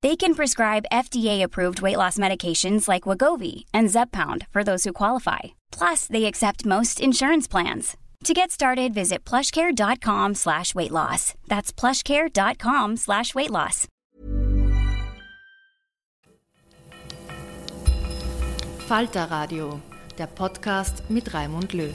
They 0.00 0.14
can 0.14 0.34
prescribe 0.34 0.86
FDA-approved 0.92 1.80
weight 1.82 1.96
loss 1.96 2.18
medications 2.18 2.86
like 2.86 3.02
Wagovi 3.02 3.64
and 3.74 3.88
Zepbound 3.88 4.46
for 4.50 4.62
those 4.62 4.84
who 4.84 4.92
qualify. 4.92 5.58
Plus, 5.72 6.06
they 6.06 6.26
accept 6.26 6.64
most 6.64 7.00
insurance 7.00 7.48
plans. 7.48 7.96
To 8.24 8.34
get 8.34 8.50
started, 8.52 8.94
visit 8.94 9.24
plushcare.com 9.24 10.34
slash 10.34 10.74
weight 10.74 10.92
loss. 10.92 11.34
That's 11.48 11.72
plushcare.com 11.72 12.96
slash 12.96 13.34
weight 13.34 13.50
loss. 13.50 13.86
Falter 18.86 19.26
Radio, 19.30 19.80
der 20.16 20.26
Podcast 20.28 21.02
mit 21.10 21.32
Raimund 21.34 21.72
Löw. 21.72 21.94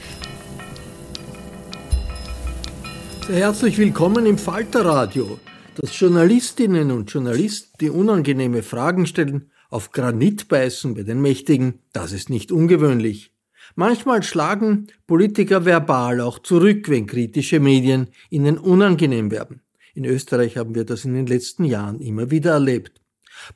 Sehr 3.28 3.38
herzlich 3.38 3.78
willkommen 3.78 4.26
im 4.26 4.38
Falter 4.38 4.86
Radio. 4.86 5.40
Dass 5.76 6.00
Journalistinnen 6.00 6.92
und 6.92 7.12
Journalisten, 7.12 7.72
die 7.82 7.90
unangenehme 7.90 8.62
Fragen 8.62 9.08
stellen, 9.08 9.50
auf 9.70 9.92
Granit 9.92 10.48
beißen 10.48 10.94
bei 10.94 11.02
den 11.02 11.20
Mächtigen, 11.20 11.80
das 11.94 12.12
ist 12.12 12.30
nicht 12.30 12.52
ungewöhnlich. 12.52 13.34
Manchmal 13.76 14.22
schlagen 14.22 14.88
Politiker 15.08 15.66
verbal 15.66 16.22
auch 16.22 16.38
zurück, 16.38 16.90
wenn 16.90 17.08
kritische 17.08 17.60
Medien 17.60 18.10
ihnen 18.30 18.60
unangenehm 18.60 19.32
werden. 19.32 19.62
In 19.96 20.06
Österreich 20.06 20.58
haben 20.58 20.76
wir 20.76 20.86
das 20.86 21.06
in 21.06 21.16
den 21.16 21.26
letzten 21.26 21.66
Jahren 21.66 22.00
immer 22.02 22.30
wieder 22.30 22.52
erlebt. 22.52 23.02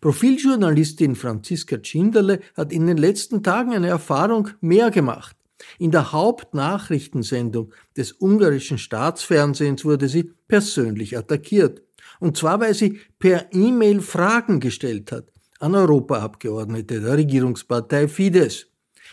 Profiljournalistin 0.02 1.16
Franziska 1.16 1.78
Tschinderle 1.78 2.40
hat 2.56 2.74
in 2.74 2.88
den 2.88 2.98
letzten 2.98 3.44
Tagen 3.44 3.74
eine 3.74 3.90
Erfahrung 3.90 4.50
mehr 4.60 4.90
gemacht. 4.90 5.36
In 5.78 5.92
der 5.92 6.12
Hauptnachrichtensendung 6.12 7.74
des 7.96 8.14
ungarischen 8.14 8.80
Staatsfernsehens 8.80 9.86
wurde 9.86 10.08
sie 10.08 10.32
persönlich 10.48 11.16
attackiert. 11.16 11.84
Und 12.20 12.38
zwar, 12.38 12.60
weil 12.60 12.74
sie 12.74 13.00
per 13.20 13.54
E-Mail 13.54 14.02
Fragen 14.02 14.60
gestellt 14.60 15.12
hat 15.12 15.32
an 15.60 15.76
Europaabgeordnete 15.76 17.02
der 17.02 17.18
Regierungspartei 17.18 18.08
Fidesz. 18.08 18.68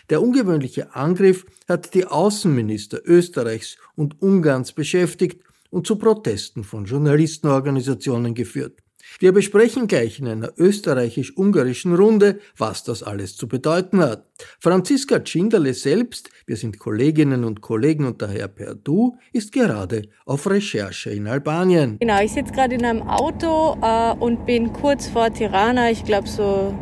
Der 0.09 0.21
ungewöhnliche 0.21 0.95
Angriff 0.95 1.45
hat 1.67 1.93
die 1.93 2.05
Außenminister 2.05 3.01
Österreichs 3.05 3.77
und 3.95 4.21
Ungarns 4.21 4.73
beschäftigt 4.73 5.41
und 5.71 5.87
zu 5.87 5.95
Protesten 5.95 6.63
von 6.63 6.85
Journalistenorganisationen 6.85 8.35
geführt. 8.35 8.84
Wir 9.19 9.31
besprechen 9.31 9.87
gleich 9.87 10.19
in 10.19 10.27
einer 10.27 10.51
österreichisch-ungarischen 10.57 11.95
Runde, 11.95 12.39
was 12.57 12.83
das 12.83 13.01
alles 13.01 13.37
zu 13.37 13.47
bedeuten 13.47 14.01
hat. 14.01 14.25
Franziska 14.59 15.19
Tschinderle 15.19 15.73
selbst, 15.73 16.29
wir 16.45 16.57
sind 16.57 16.79
Kolleginnen 16.79 17.45
und 17.45 17.61
Kollegen 17.61 18.05
und 18.05 18.21
daher 18.21 18.49
per 18.49 18.75
Du, 18.75 19.17
ist 19.31 19.53
gerade 19.53 20.01
auf 20.25 20.49
Recherche 20.49 21.11
in 21.11 21.27
Albanien. 21.27 21.97
Genau, 21.99 22.21
ich 22.21 22.33
sitze 22.33 22.51
gerade 22.51 22.75
in 22.75 22.83
einem 22.83 23.03
Auto 23.03 23.77
äh, 23.81 24.13
und 24.19 24.45
bin 24.45 24.73
kurz 24.73 25.07
vor 25.07 25.31
Tirana, 25.31 25.91
ich 25.91 26.03
glaube 26.03 26.27
so 26.27 26.75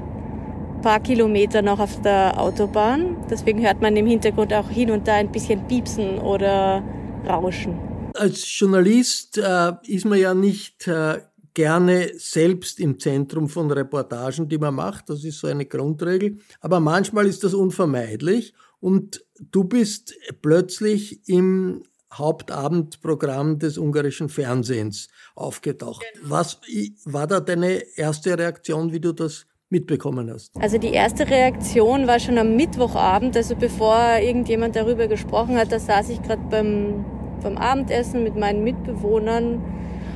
ein 0.76 0.82
paar 0.82 1.02
Kilometer 1.02 1.62
noch 1.62 1.80
auf 1.80 2.02
der 2.02 2.40
Autobahn. 2.40 3.16
Deswegen 3.30 3.64
hört 3.64 3.80
man 3.80 3.96
im 3.96 4.08
Hintergrund 4.08 4.52
auch 4.54 4.72
hin 4.72 4.90
und 4.90 5.08
da 5.08 5.14
ein 5.14 5.32
bisschen 5.32 5.68
piepsen 5.68 6.18
oder 6.18 6.84
rauschen. 7.28 7.78
Als 8.16 8.44
Journalist 8.60 9.38
äh, 9.38 9.74
ist 9.86 10.06
man 10.06 10.20
ja 10.20 10.34
nicht 10.34 10.88
äh, 10.88 11.20
gerne 11.54 12.12
selbst 12.18 12.80
im 12.80 13.00
Zentrum 13.00 13.50
von 13.50 13.72
Reportagen, 13.72 14.48
die 14.50 14.58
man 14.58 14.76
macht. 14.76 15.10
Das 15.10 15.24
ist 15.24 15.40
so 15.40 15.48
eine 15.48 15.66
Grundregel. 15.66 16.38
Aber 16.62 16.80
manchmal 16.80 17.28
ist 17.28 17.44
das 17.44 17.54
unvermeidlich 17.54 18.54
und 18.80 19.26
du 19.40 19.64
bist 19.64 20.16
plötzlich 20.42 21.28
im 21.28 21.84
Hauptabendprogramm 22.14 23.60
des 23.60 23.78
ungarischen 23.78 24.30
Fernsehens 24.30 25.08
aufgetaucht. 25.36 26.06
Was 26.22 26.60
war 27.06 27.28
da 27.28 27.40
deine 27.40 27.82
erste 27.96 28.38
Reaktion, 28.38 28.92
wie 28.92 29.00
du 29.00 29.14
das 29.14 29.48
mitbekommen 29.70 30.30
hast? 30.32 30.52
Also 30.60 30.78
die 30.78 30.92
erste 30.94 31.28
Reaktion 31.28 32.06
war 32.08 32.20
schon 32.20 32.38
am 32.38 32.56
Mittwochabend, 32.56 33.36
also 33.36 33.56
bevor 33.56 34.18
irgendjemand 34.22 34.76
darüber 34.76 35.08
gesprochen 35.08 35.58
hat, 35.58 35.72
da 35.72 35.80
saß 35.80 36.10
ich 36.10 36.22
gerade 36.22 36.44
beim, 36.50 37.06
beim 37.42 37.58
Abendessen 37.58 38.24
mit 38.24 38.36
meinen 38.36 38.64
Mitbewohnern 38.64 39.62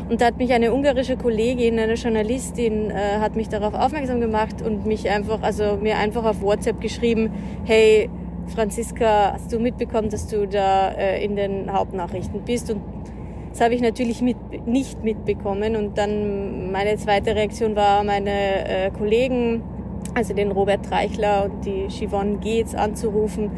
und 0.09 0.21
da 0.21 0.27
hat 0.27 0.37
mich 0.37 0.53
eine 0.53 0.73
ungarische 0.73 1.17
Kollegin, 1.17 1.77
eine 1.79 1.95
Journalistin, 1.95 2.91
äh, 2.91 3.19
hat 3.19 3.35
mich 3.35 3.49
darauf 3.49 3.73
aufmerksam 3.73 4.21
gemacht 4.21 4.61
und 4.61 4.85
mich 4.85 5.09
einfach, 5.09 5.41
also 5.41 5.77
mir 5.81 5.97
einfach 5.97 6.23
auf 6.23 6.41
WhatsApp 6.41 6.79
geschrieben, 6.79 7.31
hey 7.65 8.09
Franziska, 8.47 9.33
hast 9.33 9.51
du 9.51 9.59
mitbekommen, 9.59 10.09
dass 10.09 10.27
du 10.27 10.47
da 10.47 10.89
äh, 10.91 11.23
in 11.23 11.35
den 11.35 11.71
Hauptnachrichten 11.73 12.41
bist? 12.43 12.71
Und 12.71 12.81
das 13.51 13.59
habe 13.59 13.75
ich 13.75 13.81
natürlich 13.81 14.21
mit, 14.21 14.37
nicht 14.65 15.03
mitbekommen. 15.03 15.75
Und 15.75 15.97
dann 15.97 16.71
meine 16.71 16.95
zweite 16.95 17.35
Reaktion 17.35 17.75
war, 17.75 18.03
meine 18.03 18.29
äh, 18.29 18.91
Kollegen, 18.91 19.61
also 20.15 20.33
den 20.33 20.51
Robert 20.51 20.85
Treichler 20.85 21.45
und 21.45 21.65
die 21.65 21.89
Siobhan 21.89 22.39
Geetz 22.39 22.73
anzurufen 22.75 23.51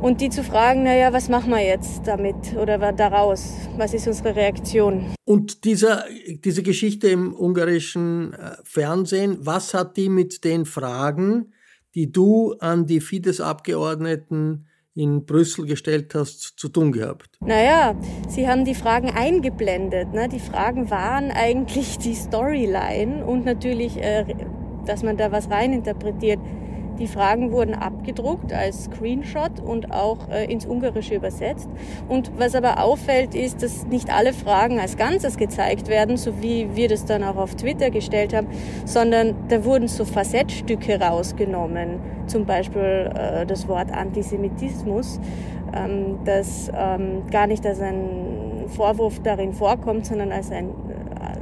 und 0.00 0.20
die 0.20 0.30
zu 0.30 0.42
fragen, 0.42 0.82
naja, 0.82 1.12
was 1.12 1.28
machen 1.28 1.50
wir 1.50 1.64
jetzt 1.64 2.06
damit 2.06 2.56
oder 2.56 2.92
daraus? 2.92 3.54
Was 3.76 3.94
ist 3.94 4.06
unsere 4.06 4.36
Reaktion? 4.36 5.14
Und 5.24 5.64
dieser, 5.64 6.04
diese 6.44 6.62
Geschichte 6.62 7.08
im 7.08 7.34
ungarischen 7.34 8.34
äh, 8.34 8.56
Fernsehen, 8.64 9.38
was 9.40 9.74
hat 9.74 9.96
die 9.96 10.08
mit 10.08 10.44
den 10.44 10.64
Fragen, 10.64 11.52
die 11.94 12.10
du 12.10 12.54
an 12.60 12.86
die 12.86 13.00
Fidesz-Abgeordneten 13.00 14.66
in 14.94 15.24
Brüssel 15.26 15.66
gestellt 15.66 16.14
hast, 16.14 16.54
zu 16.56 16.68
tun 16.68 16.92
gehabt? 16.92 17.36
Naja, 17.40 17.94
sie 18.28 18.48
haben 18.48 18.64
die 18.64 18.74
Fragen 18.74 19.10
eingeblendet. 19.10 20.12
Ne? 20.12 20.28
Die 20.28 20.40
Fragen 20.40 20.90
waren 20.90 21.30
eigentlich 21.30 21.98
die 21.98 22.14
Storyline 22.14 23.24
und 23.24 23.44
natürlich, 23.44 23.96
äh, 23.96 24.24
dass 24.86 25.02
man 25.02 25.16
da 25.16 25.32
was 25.32 25.50
reininterpretiert. 25.50 26.38
Die 26.98 27.08
Fragen 27.08 27.50
wurden 27.50 27.74
abgedruckt 27.74 28.52
als 28.52 28.84
Screenshot 28.84 29.60
und 29.60 29.92
auch 29.92 30.28
äh, 30.28 30.44
ins 30.44 30.64
Ungarische 30.64 31.14
übersetzt. 31.14 31.68
Und 32.08 32.30
was 32.38 32.54
aber 32.54 32.82
auffällt, 32.82 33.34
ist, 33.34 33.62
dass 33.62 33.86
nicht 33.86 34.14
alle 34.14 34.32
Fragen 34.32 34.78
als 34.78 34.96
Ganzes 34.96 35.36
gezeigt 35.36 35.88
werden, 35.88 36.16
so 36.16 36.40
wie 36.42 36.68
wir 36.74 36.88
das 36.88 37.04
dann 37.04 37.24
auch 37.24 37.36
auf 37.36 37.56
Twitter 37.56 37.90
gestellt 37.90 38.34
haben, 38.34 38.46
sondern 38.84 39.34
da 39.48 39.64
wurden 39.64 39.88
so 39.88 40.04
Facettstücke 40.04 41.00
rausgenommen. 41.00 41.98
Zum 42.26 42.46
Beispiel 42.46 43.10
äh, 43.14 43.44
das 43.44 43.66
Wort 43.66 43.92
Antisemitismus, 43.92 45.18
ähm, 45.74 46.18
das 46.24 46.70
ähm, 46.76 47.22
gar 47.30 47.46
nicht 47.46 47.66
als 47.66 47.80
ein 47.80 48.64
Vorwurf 48.68 49.20
darin 49.22 49.52
vorkommt, 49.52 50.06
sondern 50.06 50.32
als 50.32 50.50
ein 50.50 50.70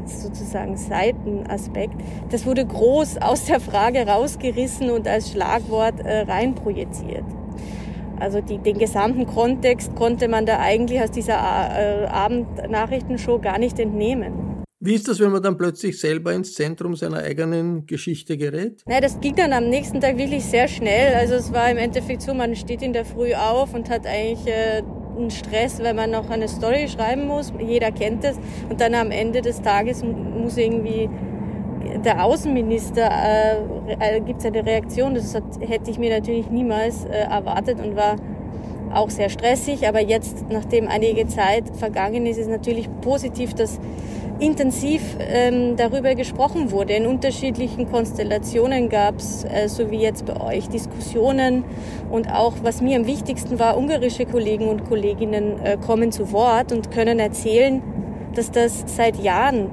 sozusagen 0.07 0.77
Seitenaspekt, 0.77 1.95
das 2.31 2.47
wurde 2.47 2.67
groß 2.67 3.19
aus 3.19 3.45
der 3.45 3.61
Frage 3.61 4.07
rausgerissen 4.07 4.91
und 4.91 5.07
als 5.09 5.31
Schlagwort 5.31 6.01
äh, 6.01 6.23
reinprojiziert. 6.23 7.25
Also 8.21 8.41
die, 8.41 8.59
den 8.59 8.79
gesamten 8.79 9.27
Kontext 9.27 9.97
konnte 9.97 10.29
man 10.29 10.47
da 10.47 10.61
eigentlich 10.61 11.01
aus 11.01 11.11
dieser 11.11 11.35
äh, 11.35 12.07
Abendnachrichtenshow 12.07 13.41
gar 13.41 13.59
nicht 13.59 13.81
entnehmen. 13.81 14.63
Wie 14.85 14.95
ist 14.95 15.07
das, 15.07 15.21
wenn 15.21 15.31
man 15.31 15.43
dann 15.43 15.57
plötzlich 15.57 16.01
selber 16.01 16.33
ins 16.33 16.55
Zentrum 16.55 16.97
seiner 16.97 17.19
eigenen 17.19 17.87
Geschichte 17.87 18.37
gerät? 18.37 18.83
Na, 18.87 19.01
das 19.01 19.21
ging 19.21 19.37
dann 19.37 19.53
am 19.53 19.69
nächsten 19.69 20.01
Tag 20.01 20.19
wirklich 20.19 20.45
sehr 20.45 20.67
schnell. 20.67 21.15
Also 21.15 21.35
es 21.35 21.53
war 21.53 21.71
im 21.71 21.77
Endeffekt 21.77 22.23
so, 22.23 22.35
man 22.35 22.57
steht 22.57 22.83
in 22.83 22.93
der 22.93 23.05
Früh 23.05 23.33
auf 23.35 23.75
und 23.75 23.89
hat 23.89 24.07
eigentlich 24.07 24.45
äh, 24.47 24.83
einen 25.17 25.31
Stress, 25.31 25.79
wenn 25.81 25.97
man 25.97 26.11
noch 26.11 26.31
eine 26.31 26.49
Story 26.49 26.89
schreiben 26.89 27.27
muss. 27.27 27.53
Jeder 27.59 27.93
kennt 27.93 28.25
es. 28.25 28.37
Und 28.69 28.81
dann 28.81 28.95
am 28.95 29.11
Ende 29.11 29.43
des 29.43 29.63
Tages 29.63 30.03
muss 30.05 30.57
irgendwie 30.57 31.09
der 32.05 32.25
Außenminister, 32.25 33.11
äh, 33.11 34.17
äh 34.17 34.21
gibt 34.21 34.41
es 34.41 34.47
eine 34.47 34.65
Reaktion. 34.65 35.15
Das 35.15 35.35
hat, 35.35 35.45
hätte 35.61 35.91
ich 35.91 35.99
mir 35.99 36.11
natürlich 36.11 36.51
niemals 36.51 37.05
äh, 37.05 37.11
erwartet 37.11 37.79
und 37.83 37.97
war 37.97 38.17
auch 38.93 39.11
sehr 39.11 39.29
stressig. 39.29 39.89
Aber 39.89 40.01
jetzt, 40.01 40.45
nachdem 40.51 40.89
einige 40.89 41.27
Zeit 41.27 41.65
vergangen 41.77 42.27
ist, 42.27 42.39
ist 42.39 42.51
natürlich 42.51 42.89
positiv, 43.01 43.55
dass 43.55 43.79
intensiv 44.43 45.03
ähm, 45.21 45.77
darüber 45.77 46.15
gesprochen 46.15 46.73
wurde. 46.73 46.95
In 46.95 47.07
unterschiedlichen 47.07 47.89
Konstellationen 47.91 48.89
gab 48.89 49.19
es, 49.19 49.45
äh, 49.45 49.69
so 49.69 49.91
wie 49.91 50.01
jetzt 50.01 50.27
bei 50.27 50.41
euch, 50.41 50.69
Diskussionen 50.69 51.65
und 52.11 52.29
auch, 52.29 52.55
was 52.63 52.81
mir 52.81 52.97
am 52.97 53.07
wichtigsten 53.07 53.59
war, 53.59 53.79
ungarische 53.79 54.27
Kollegen 54.27 54.69
und 54.69 54.85
Kolleginnen 54.85 55.61
äh, 55.61 55.79
kommen 55.79 56.11
zu 56.11 56.33
Wort 56.33 56.73
und 56.73 56.91
können 56.91 57.21
erzählen, 57.21 57.83
dass 58.35 58.51
das 58.51 58.85
seit 58.87 59.23
Jahren 59.23 59.71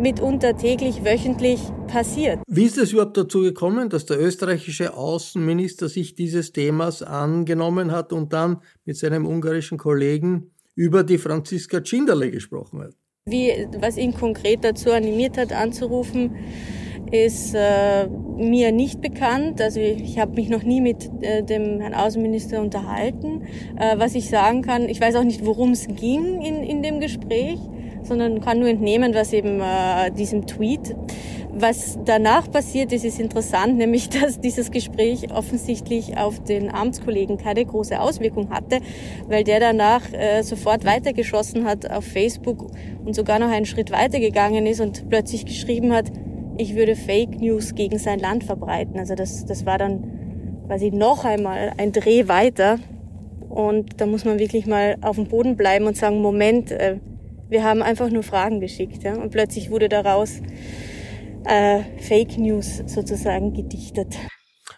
mitunter 0.00 0.56
täglich, 0.56 1.04
wöchentlich 1.04 1.60
passiert. 1.88 2.38
Wie 2.46 2.64
ist 2.64 2.78
es 2.78 2.92
überhaupt 2.92 3.16
dazu 3.16 3.40
gekommen, 3.40 3.88
dass 3.88 4.06
der 4.06 4.20
österreichische 4.20 4.94
Außenminister 4.94 5.88
sich 5.88 6.14
dieses 6.14 6.52
Themas 6.52 7.02
angenommen 7.02 7.90
hat 7.90 8.12
und 8.12 8.32
dann 8.32 8.58
mit 8.84 8.96
seinem 8.96 9.26
ungarischen 9.26 9.76
Kollegen 9.76 10.52
über 10.76 11.02
die 11.02 11.18
Franziska 11.18 11.80
Tschinderle 11.80 12.30
gesprochen 12.30 12.82
hat? 12.82 12.97
Wie, 13.28 13.66
was 13.80 13.96
ihn 13.96 14.14
konkret 14.14 14.64
dazu 14.64 14.92
animiert 14.92 15.36
hat, 15.38 15.52
anzurufen, 15.52 16.30
ist 17.10 17.54
äh, 17.54 18.06
mir 18.36 18.72
nicht 18.72 19.00
bekannt. 19.00 19.60
Also 19.60 19.80
ich, 19.80 20.02
ich 20.02 20.18
habe 20.18 20.32
mich 20.32 20.48
noch 20.48 20.62
nie 20.62 20.80
mit 20.80 21.10
äh, 21.22 21.42
dem 21.42 21.80
Herrn 21.80 21.94
Außenminister 21.94 22.60
unterhalten. 22.60 23.42
Äh, 23.78 23.98
was 23.98 24.14
ich 24.14 24.28
sagen 24.28 24.62
kann, 24.62 24.88
ich 24.88 25.00
weiß 25.00 25.16
auch 25.16 25.24
nicht, 25.24 25.44
worum 25.44 25.72
es 25.72 25.88
ging 25.88 26.42
in, 26.42 26.62
in 26.62 26.82
dem 26.82 27.00
Gespräch, 27.00 27.58
sondern 28.08 28.40
kann 28.40 28.58
nur 28.58 28.68
entnehmen, 28.68 29.14
was 29.14 29.32
eben 29.32 29.60
äh, 29.60 30.10
diesem 30.10 30.46
Tweet 30.46 30.96
was 31.60 31.98
danach 32.04 32.50
passiert 32.50 32.92
ist, 32.92 33.04
ist 33.04 33.18
interessant, 33.18 33.76
nämlich 33.76 34.08
dass 34.10 34.40
dieses 34.40 34.70
Gespräch 34.70 35.32
offensichtlich 35.32 36.16
auf 36.16 36.42
den 36.42 36.72
Amtskollegen 36.72 37.38
keine 37.38 37.64
große 37.64 38.00
Auswirkung 38.00 38.50
hatte, 38.50 38.80
weil 39.26 39.44
der 39.44 39.60
danach 39.60 40.02
äh, 40.12 40.42
sofort 40.42 40.84
weitergeschossen 40.84 41.64
hat 41.64 41.90
auf 41.90 42.04
Facebook 42.04 42.70
und 43.04 43.14
sogar 43.14 43.38
noch 43.38 43.50
einen 43.50 43.66
Schritt 43.66 43.90
weitergegangen 43.90 44.66
ist 44.66 44.80
und 44.80 45.08
plötzlich 45.08 45.46
geschrieben 45.46 45.92
hat, 45.92 46.10
ich 46.56 46.74
würde 46.74 46.96
Fake 46.96 47.40
News 47.40 47.74
gegen 47.74 47.98
sein 47.98 48.18
Land 48.18 48.44
verbreiten. 48.44 48.98
Also 48.98 49.14
das, 49.14 49.46
das 49.46 49.64
war 49.64 49.78
dann 49.78 50.62
quasi 50.66 50.90
noch 50.90 51.24
einmal 51.24 51.72
ein 51.76 51.92
Dreh 51.92 52.26
weiter. 52.26 52.78
Und 53.48 54.00
da 54.00 54.06
muss 54.06 54.24
man 54.24 54.38
wirklich 54.38 54.66
mal 54.66 54.96
auf 55.00 55.16
dem 55.16 55.26
Boden 55.26 55.56
bleiben 55.56 55.86
und 55.86 55.96
sagen, 55.96 56.20
Moment, 56.20 56.72
äh, 56.72 56.96
wir 57.48 57.64
haben 57.64 57.82
einfach 57.82 58.10
nur 58.10 58.22
Fragen 58.22 58.60
geschickt. 58.60 59.02
Ja? 59.02 59.14
Und 59.14 59.30
plötzlich 59.30 59.70
wurde 59.70 59.88
daraus 59.88 60.40
äh, 61.44 61.82
Fake 62.00 62.38
News 62.38 62.82
sozusagen 62.86 63.54
gedichtet. 63.54 64.16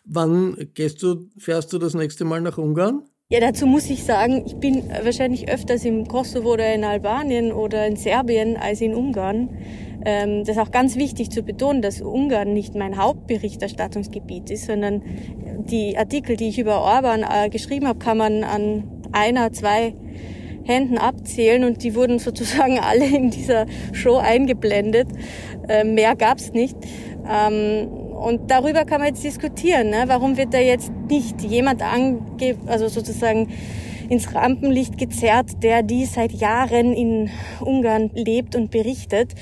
Wann 0.05 0.57
gehst 0.75 1.03
du, 1.03 1.29
fährst 1.39 1.73
du 1.73 1.79
das 1.79 1.95
nächste 1.95 2.25
Mal 2.25 2.41
nach 2.41 2.59
Ungarn? 2.59 3.03
Ja, 3.33 3.39
dazu 3.39 3.65
muss 3.65 3.89
ich 3.91 4.03
sagen, 4.03 4.43
ich 4.45 4.57
bin 4.57 4.83
wahrscheinlich 5.05 5.49
öfters 5.49 5.85
im 5.85 6.09
Kosovo 6.09 6.55
oder 6.55 6.75
in 6.75 6.83
Albanien 6.83 7.53
oder 7.53 7.87
in 7.87 7.95
Serbien 7.95 8.57
als 8.57 8.81
in 8.81 8.93
Ungarn. 8.93 9.57
Ähm, 10.05 10.41
das 10.41 10.57
ist 10.57 10.59
auch 10.59 10.73
ganz 10.73 10.97
wichtig 10.97 11.31
zu 11.31 11.43
betonen, 11.43 11.81
dass 11.81 12.01
Ungarn 12.01 12.53
nicht 12.53 12.75
mein 12.75 12.97
Hauptberichterstattungsgebiet 12.97 14.51
ist, 14.51 14.67
sondern 14.67 15.03
die 15.71 15.97
Artikel, 15.97 16.37
die 16.37 16.49
ich 16.49 16.59
über 16.59 16.81
Orban 16.81 17.23
äh, 17.23 17.51
geschrieben 17.51 17.87
habe, 17.87 18.01
kann 18.01 18.19
man 18.19 18.43
an 18.43 19.03
einer, 19.13 19.53
zwei 19.53 19.95
Händen 20.71 20.99
abzählen 20.99 21.65
und 21.65 21.83
die 21.83 21.95
wurden 21.95 22.19
sozusagen 22.19 22.79
alle 22.83 23.05
in 23.05 23.31
dieser 23.31 23.67
Show 23.93 24.17
eingeblendet. 24.17 25.09
Äh, 25.69 25.85
mehr 25.85 26.17
gab's 26.17 26.53
nicht. 26.53 26.77
Ähm, 27.29 27.89
und 27.89 28.51
darüber 28.51 28.85
kann 28.85 29.01
man 29.01 29.09
jetzt 29.09 29.25
diskutieren. 29.25 29.91
Ne? 29.91 30.05
Warum 30.07 30.37
wird 30.37 30.53
da 30.53 30.59
jetzt 30.59 30.93
nicht 31.09 31.41
jemand 31.43 31.83
ange 31.83 32.21
also 32.67 32.89
sozusagen 32.89 33.49
ins 34.09 34.35
Rampenlicht 34.35 34.99
gezerrt, 34.99 35.63
der 35.63 35.83
die 35.83 36.05
seit 36.05 36.33
Jahren 36.33 36.93
in 36.93 37.31
Ungarn 37.61 38.11
lebt 38.15 38.57
und 38.57 38.71
berichtet? 38.71 39.35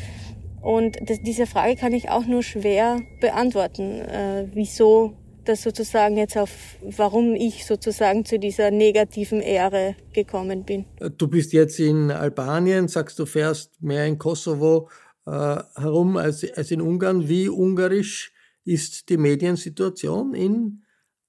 Und 0.60 0.98
das, 1.08 1.22
diese 1.22 1.46
Frage 1.46 1.76
kann 1.76 1.92
ich 1.92 2.10
auch 2.10 2.26
nur 2.26 2.42
schwer 2.42 3.00
beantworten. 3.20 4.00
Äh, 4.00 4.46
wieso 4.52 5.14
das 5.48 5.62
sozusagen 5.62 6.16
jetzt 6.16 6.36
auf, 6.36 6.76
warum 6.82 7.34
ich 7.34 7.64
sozusagen 7.64 8.24
zu 8.24 8.38
dieser 8.38 8.70
negativen 8.70 9.40
Ehre 9.40 9.96
gekommen 10.12 10.64
bin. 10.64 10.84
Du 11.16 11.28
bist 11.28 11.52
jetzt 11.52 11.80
in 11.80 12.10
Albanien, 12.10 12.88
sagst 12.88 13.18
du 13.18 13.26
fährst 13.26 13.80
mehr 13.82 14.06
in 14.06 14.18
Kosovo 14.18 14.90
äh, 15.26 15.30
herum 15.76 16.16
als, 16.16 16.44
als 16.52 16.70
in 16.70 16.80
Ungarn. 16.80 17.28
Wie 17.28 17.48
ungarisch 17.48 18.32
ist 18.64 19.08
die 19.08 19.16
Mediensituation 19.16 20.34
in 20.34 20.82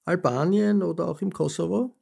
Albanien 0.04 0.82
oder 0.82 1.08
auch 1.08 1.22
im 1.22 1.32
Kosovo? 1.32 1.94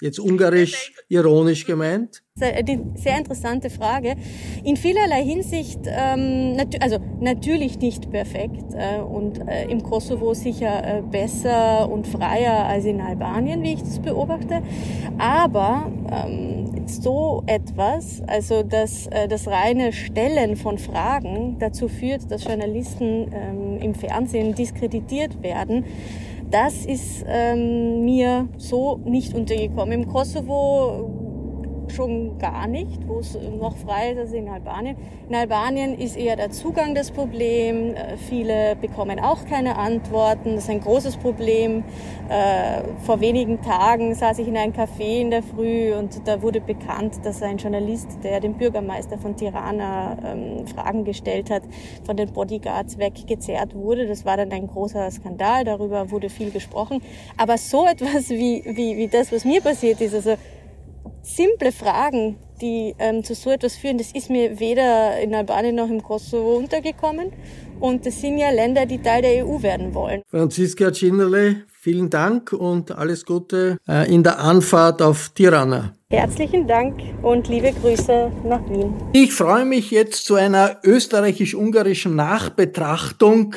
Jetzt 0.00 0.18
ungarisch, 0.18 0.92
ironisch 1.08 1.66
gemeint? 1.66 2.22
Eine 2.40 2.92
sehr 2.96 3.16
interessante 3.16 3.70
Frage. 3.70 4.16
In 4.64 4.76
vielerlei 4.76 5.22
Hinsicht, 5.22 5.78
ähm, 5.86 6.56
nat 6.56 6.82
also 6.82 6.98
natürlich 7.20 7.78
nicht 7.78 8.10
perfekt 8.10 8.74
äh, 8.74 8.98
und 9.00 9.38
äh, 9.48 9.66
im 9.66 9.84
Kosovo 9.84 10.34
sicher 10.34 10.98
äh, 10.98 11.02
besser 11.02 11.88
und 11.88 12.08
freier 12.08 12.66
als 12.66 12.86
in 12.86 13.00
Albanien, 13.00 13.62
wie 13.62 13.74
ich 13.74 13.82
das 13.82 14.00
beobachte. 14.00 14.62
Aber 15.16 15.92
ähm, 16.10 16.88
so 16.88 17.44
etwas, 17.46 18.20
also 18.26 18.64
dass 18.64 19.06
äh, 19.06 19.28
das 19.28 19.46
reine 19.46 19.92
Stellen 19.92 20.56
von 20.56 20.78
Fragen 20.78 21.56
dazu 21.60 21.86
führt, 21.86 22.32
dass 22.32 22.44
Journalisten 22.44 23.30
ähm, 23.32 23.78
im 23.80 23.94
Fernsehen 23.94 24.56
diskreditiert 24.56 25.40
werden, 25.40 25.84
das 26.50 26.86
ist 26.86 27.24
ähm, 27.26 28.04
mir 28.04 28.48
so 28.56 29.00
nicht 29.04 29.34
untergekommen. 29.34 30.02
Im 30.02 30.08
Kosovo 30.08 31.13
schon 31.94 32.38
gar 32.38 32.66
nicht, 32.66 33.06
wo 33.06 33.20
es 33.20 33.38
noch 33.58 33.76
frei 33.76 34.12
ist 34.12 34.18
als 34.18 34.32
in 34.32 34.48
Albanien. 34.48 34.96
In 35.28 35.34
Albanien 35.34 35.96
ist 35.98 36.16
eher 36.16 36.36
der 36.36 36.50
Zugang 36.50 36.94
das 36.94 37.10
Problem. 37.10 37.94
Äh, 37.94 38.16
viele 38.16 38.76
bekommen 38.76 39.18
auch 39.20 39.46
keine 39.46 39.76
Antworten. 39.76 40.54
Das 40.54 40.64
ist 40.64 40.70
ein 40.70 40.80
großes 40.80 41.16
Problem. 41.16 41.84
Äh, 42.28 42.82
vor 43.04 43.20
wenigen 43.20 43.62
Tagen 43.62 44.14
saß 44.14 44.38
ich 44.40 44.48
in 44.48 44.56
einem 44.56 44.72
Café 44.72 45.20
in 45.20 45.30
der 45.30 45.42
Früh 45.42 45.92
und 45.94 46.26
da 46.26 46.42
wurde 46.42 46.60
bekannt, 46.60 47.20
dass 47.24 47.42
ein 47.42 47.58
Journalist, 47.58 48.18
der 48.22 48.40
dem 48.40 48.54
Bürgermeister 48.54 49.18
von 49.18 49.36
Tirana 49.36 50.16
ähm, 50.24 50.66
Fragen 50.66 51.04
gestellt 51.04 51.50
hat, 51.50 51.62
von 52.04 52.16
den 52.16 52.32
Bodyguards 52.32 52.98
weggezerrt 52.98 53.74
wurde. 53.74 54.06
Das 54.06 54.24
war 54.24 54.36
dann 54.36 54.52
ein 54.52 54.66
großer 54.66 55.10
Skandal. 55.10 55.64
Darüber 55.64 56.10
wurde 56.10 56.28
viel 56.28 56.50
gesprochen. 56.50 57.00
Aber 57.36 57.56
so 57.58 57.86
etwas 57.86 58.30
wie, 58.30 58.62
wie, 58.64 58.96
wie 58.96 59.08
das, 59.08 59.32
was 59.32 59.44
mir 59.44 59.60
passiert 59.60 60.00
ist, 60.00 60.14
also 60.14 60.36
simple 61.24 61.72
Fragen, 61.72 62.36
die 62.60 62.94
ähm, 62.98 63.24
zu 63.24 63.34
so 63.34 63.50
etwas 63.50 63.76
führen, 63.76 63.98
das 63.98 64.12
ist 64.12 64.30
mir 64.30 64.60
weder 64.60 65.18
in 65.20 65.34
Albanien 65.34 65.74
noch 65.74 65.88
im 65.88 66.02
Kosovo 66.02 66.56
untergekommen. 66.56 67.32
Und 67.80 68.06
das 68.06 68.20
sind 68.20 68.38
ja 68.38 68.50
Länder, 68.50 68.86
die 68.86 69.02
Teil 69.02 69.22
der 69.22 69.44
EU 69.44 69.60
werden 69.62 69.94
wollen. 69.94 70.22
Franziska 70.28 70.92
Cinderle, 70.92 71.64
vielen 71.66 72.08
Dank 72.08 72.52
und 72.52 72.92
alles 72.92 73.24
Gute 73.24 73.78
äh, 73.88 74.12
in 74.12 74.22
der 74.22 74.38
Anfahrt 74.38 75.02
auf 75.02 75.30
Tirana. 75.30 75.94
Herzlichen 76.10 76.68
Dank 76.68 77.00
und 77.22 77.48
liebe 77.48 77.72
Grüße 77.72 78.30
nach 78.44 78.62
Wien. 78.70 78.94
Ich 79.12 79.32
freue 79.32 79.64
mich 79.64 79.90
jetzt 79.90 80.24
zu 80.24 80.36
einer 80.36 80.78
österreichisch-ungarischen 80.84 82.14
Nachbetrachtung 82.14 83.56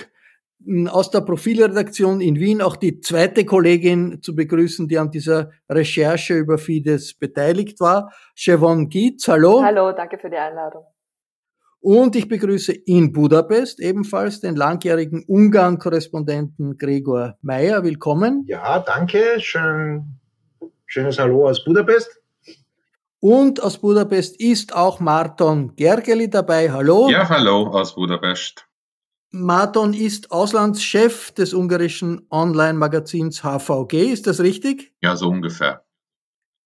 aus 0.90 1.12
der 1.12 1.22
Profilredaktion 1.22 2.22
in 2.22 2.36
Wien 2.36 2.62
auch 2.62 2.76
die 2.76 3.00
zweite 3.00 3.46
Kollegin 3.46 4.22
zu 4.22 4.36
begrüßen, 4.36 4.88
die 4.88 4.98
an 4.98 5.12
dieser 5.12 5.52
Recherche 5.70 6.36
über 6.36 6.58
Fides 6.58 7.14
beteiligt 7.14 7.80
war. 7.80 8.12
Siobhan 8.36 8.90
Gietz, 8.90 9.28
hallo. 9.28 9.64
Hallo, 9.64 9.92
danke 9.94 10.18
für 10.18 10.30
die 10.30 10.38
Einladung. 10.38 10.84
Und 11.80 12.16
ich 12.16 12.28
begrüße 12.28 12.74
in 12.74 13.14
Budapest 13.14 13.80
ebenfalls 13.80 14.42
den 14.42 14.56
langjährigen 14.56 15.24
Ungarn-Korrespondenten 15.26 16.78
Gregor 16.78 17.38
Meyer. 17.42 17.84
Willkommen. 17.84 18.44
Ja, 18.48 18.80
danke. 18.80 19.40
Schön, 19.40 20.20
schönes 20.86 21.18
Hallo 21.18 21.48
aus 21.48 21.64
Budapest. 21.64 22.22
Und 23.20 23.64
aus 23.64 23.78
Budapest 23.78 24.40
ist 24.40 24.76
auch 24.76 25.00
Marton 25.00 25.76
Gergely 25.76 26.30
dabei. 26.30 26.72
Hallo. 26.72 27.10
Ja, 27.10 27.28
hallo 27.30 27.68
aus 27.68 27.96
Budapest. 27.96 28.67
Marton 29.31 29.93
ist 29.93 30.31
Auslandschef 30.31 31.31
des 31.31 31.53
ungarischen 31.53 32.22
Online-Magazins 32.29 33.43
HVG. 33.43 34.12
Ist 34.12 34.27
das 34.27 34.39
richtig? 34.39 34.93
Ja, 35.01 35.15
so 35.15 35.29
ungefähr. 35.29 35.84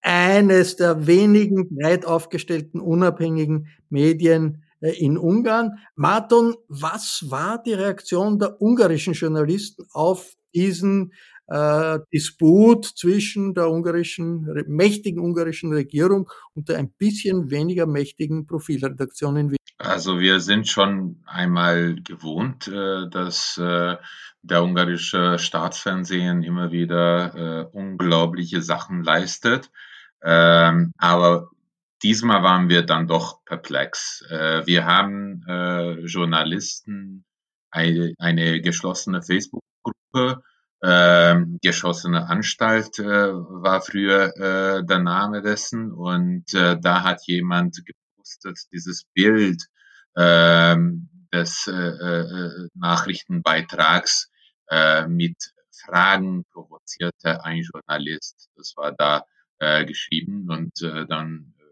Eines 0.01 0.75
der 0.75 1.07
wenigen 1.07 1.69
breit 1.69 2.05
aufgestellten 2.05 2.79
unabhängigen 2.79 3.67
Medien 3.89 4.63
äh, 4.79 4.91
in 4.91 5.17
Ungarn. 5.17 5.79
Marton, 5.95 6.55
was 6.67 7.25
war 7.29 7.61
die 7.61 7.73
Reaktion 7.73 8.39
der 8.39 8.61
ungarischen 8.61 9.13
Journalisten 9.13 9.85
auf 9.91 10.33
diesen 10.53 11.13
äh, 11.47 11.99
Disput 12.13 12.85
zwischen 12.85 13.53
der 13.53 13.69
ungarischen, 13.69 14.47
mächtigen 14.67 15.21
ungarischen 15.21 15.73
Regierung 15.73 16.29
und 16.55 16.69
der 16.69 16.77
ein 16.77 16.91
bisschen 16.91 17.49
weniger 17.51 17.85
mächtigen 17.85 18.45
Profilredaktion 18.45 19.37
in 19.37 19.51
Wien? 19.51 19.60
Also 19.83 20.19
wir 20.19 20.39
sind 20.39 20.67
schon 20.67 21.23
einmal 21.25 21.95
gewohnt, 21.95 22.67
äh, 22.67 23.09
dass 23.09 23.57
äh, 23.57 23.97
der 24.43 24.63
ungarische 24.63 25.39
Staatsfernsehen 25.39 26.43
immer 26.43 26.71
wieder 26.71 27.35
äh, 27.35 27.63
unglaubliche 27.71 28.61
Sachen 28.61 29.03
leistet. 29.03 29.71
Ähm, 30.23 30.93
aber 30.97 31.49
diesmal 32.03 32.43
waren 32.43 32.69
wir 32.69 32.83
dann 32.83 33.07
doch 33.07 33.43
perplex. 33.45 34.23
Wir 34.27 34.85
haben 34.85 35.43
Journalisten 36.05 37.25
eine, 37.69 38.61
geschlossene 38.61 39.21
Facebook-Gruppe 39.21 40.41
ähm, 40.83 41.59
geschossene 41.61 42.27
Anstalt 42.27 42.97
war 42.97 43.81
früher 43.81 44.81
der 44.83 44.99
Name 44.99 45.43
dessen 45.43 45.91
und 45.91 46.45
da 46.53 47.03
hat 47.03 47.21
jemand 47.27 47.83
gepostet 48.31 48.71
dieses 48.71 49.05
Bild 49.13 49.67
ähm, 50.15 51.09
des 51.33 51.67
äh, 51.67 51.71
äh, 51.71 52.69
Nachrichtenbeitrags 52.73 54.29
äh, 54.69 55.07
mit 55.07 55.37
Fragen 55.85 56.45
provozierte 56.51 57.43
ein 57.43 57.63
Journalist. 57.63 58.49
Das 58.55 58.73
war 58.75 58.91
da 58.91 59.23
äh, 59.59 59.85
geschrieben 59.85 60.49
und 60.49 60.81
äh, 60.81 61.05
dann 61.07 61.53
äh, 61.57 61.63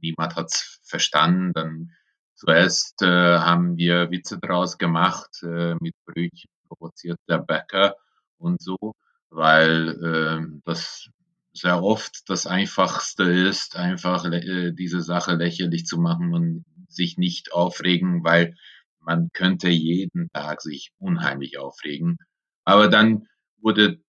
niemand 0.00 0.36
hat's 0.36 0.80
verstanden. 0.84 1.52
Dann 1.52 1.90
zuerst 2.34 3.02
äh, 3.02 3.38
haben 3.38 3.76
wir 3.76 4.10
Witze 4.10 4.38
draus 4.38 4.78
gemacht 4.78 5.42
äh, 5.42 5.74
mit 5.80 5.94
Brötchen 6.06 6.50
provoziert 6.68 7.18
der 7.28 7.38
Bäcker 7.38 7.96
und 8.38 8.62
so, 8.62 8.94
weil 9.30 9.88
äh, 10.02 10.60
das 10.64 11.08
sehr 11.54 11.82
oft 11.82 12.28
das 12.28 12.46
Einfachste 12.46 13.24
ist, 13.24 13.76
einfach 13.76 14.24
äh, 14.24 14.72
diese 14.72 15.00
Sache 15.00 15.34
lächerlich 15.34 15.86
zu 15.86 15.98
machen 15.98 16.34
und 16.34 16.64
sich 16.88 17.16
nicht 17.16 17.52
aufregen, 17.52 18.24
weil 18.24 18.56
man 19.00 19.30
könnte 19.32 19.68
jeden 19.68 20.30
Tag 20.32 20.62
sich 20.62 20.92
unheimlich 20.98 21.58
aufregen. 21.58 22.18
Aber 22.64 22.88
dann 22.88 23.28
wurde, 23.60 24.00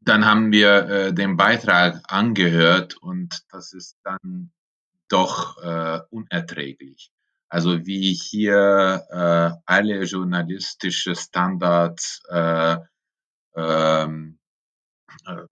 dann 0.00 0.24
haben 0.24 0.52
wir 0.52 0.88
äh, 0.88 1.14
den 1.14 1.36
Beitrag 1.36 2.02
angehört 2.08 2.96
und 2.96 3.42
das 3.50 3.72
ist 3.72 3.96
dann 4.04 4.52
doch 5.08 5.58
äh, 5.62 6.00
unerträglich. 6.10 7.10
Also 7.48 7.86
wie 7.86 8.12
hier 8.12 9.06
äh, 9.10 9.58
alle 9.66 10.02
journalistische 10.04 11.14
Standards 11.14 12.22
äh, 12.28 12.76
ähm, 13.56 14.38
äh, 15.26 15.46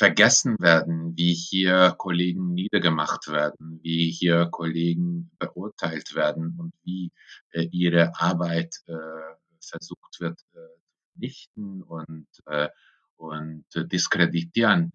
vergessen 0.00 0.56
werden, 0.58 1.14
wie 1.14 1.34
hier 1.34 1.94
Kollegen 1.98 2.54
niedergemacht 2.54 3.28
werden, 3.28 3.80
wie 3.82 4.10
hier 4.10 4.46
Kollegen 4.50 5.30
beurteilt 5.38 6.14
werden 6.14 6.56
und 6.58 6.72
wie 6.84 7.12
äh, 7.50 7.68
ihre 7.70 8.18
Arbeit 8.18 8.76
äh, 8.86 8.94
versucht 9.60 10.20
wird 10.20 10.40
äh, 10.54 10.80
vernichten 11.12 11.82
und, 11.82 12.28
äh, 12.46 12.70
und 13.16 13.66
diskreditieren. 13.92 14.92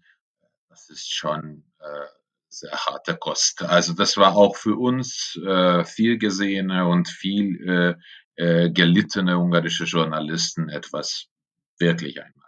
Das 0.68 0.90
ist 0.90 1.12
schon 1.12 1.62
äh, 1.78 2.06
sehr 2.48 2.72
harte 2.72 3.16
Kost. 3.16 3.62
Also 3.62 3.92
das 3.92 4.16
war 4.16 4.34
auch 4.34 4.56
für 4.56 4.74
uns 4.74 5.38
äh, 5.46 5.84
viel 5.84 6.18
gesehene 6.18 6.84
und 6.88 7.06
viel 7.06 7.46
äh, 7.68 7.94
äh, 8.42 8.70
gelittene 8.72 9.38
ungarische 9.38 9.84
Journalisten 9.84 10.68
etwas 10.68 11.28
wirklich 11.78 12.20
einmal. 12.20 12.45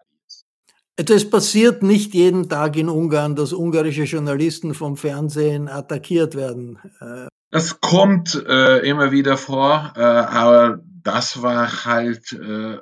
Es 1.06 1.30
passiert 1.30 1.84
nicht 1.84 2.12
jeden 2.12 2.48
Tag 2.48 2.76
in 2.76 2.88
Ungarn, 2.88 3.36
dass 3.36 3.52
ungarische 3.52 4.02
Journalisten 4.02 4.74
vom 4.74 4.96
Fernsehen 4.96 5.68
attackiert 5.68 6.34
werden. 6.34 6.80
Das 7.50 7.80
kommt 7.80 8.34
äh, 8.34 8.78
immer 8.80 9.12
wieder 9.12 9.36
vor, 9.36 9.92
äh, 9.96 10.00
aber 10.00 10.80
das 11.04 11.40
war 11.40 11.84
halt 11.84 12.32
äh, 12.32 12.78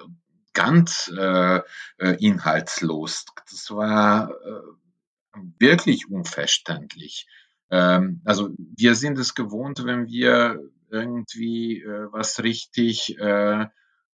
ganz 0.55 1.13
äh, 1.15 1.61
äh 1.99 2.17
inhaltslos. 2.19 3.27
Das 3.51 3.71
war 3.71 4.31
äh, 4.31 5.39
wirklich 5.59 6.11
unverständlich. 6.11 7.29
Ähm, 7.71 8.23
also 8.25 8.49
wir 8.59 8.95
sind 8.95 9.19
es 9.19 9.35
gewohnt, 9.35 9.85
wenn 9.85 10.07
wir 10.07 10.59
irgendwie 10.91 11.83
äh, 11.83 12.07
was 12.13 12.43
richtig 12.43 13.19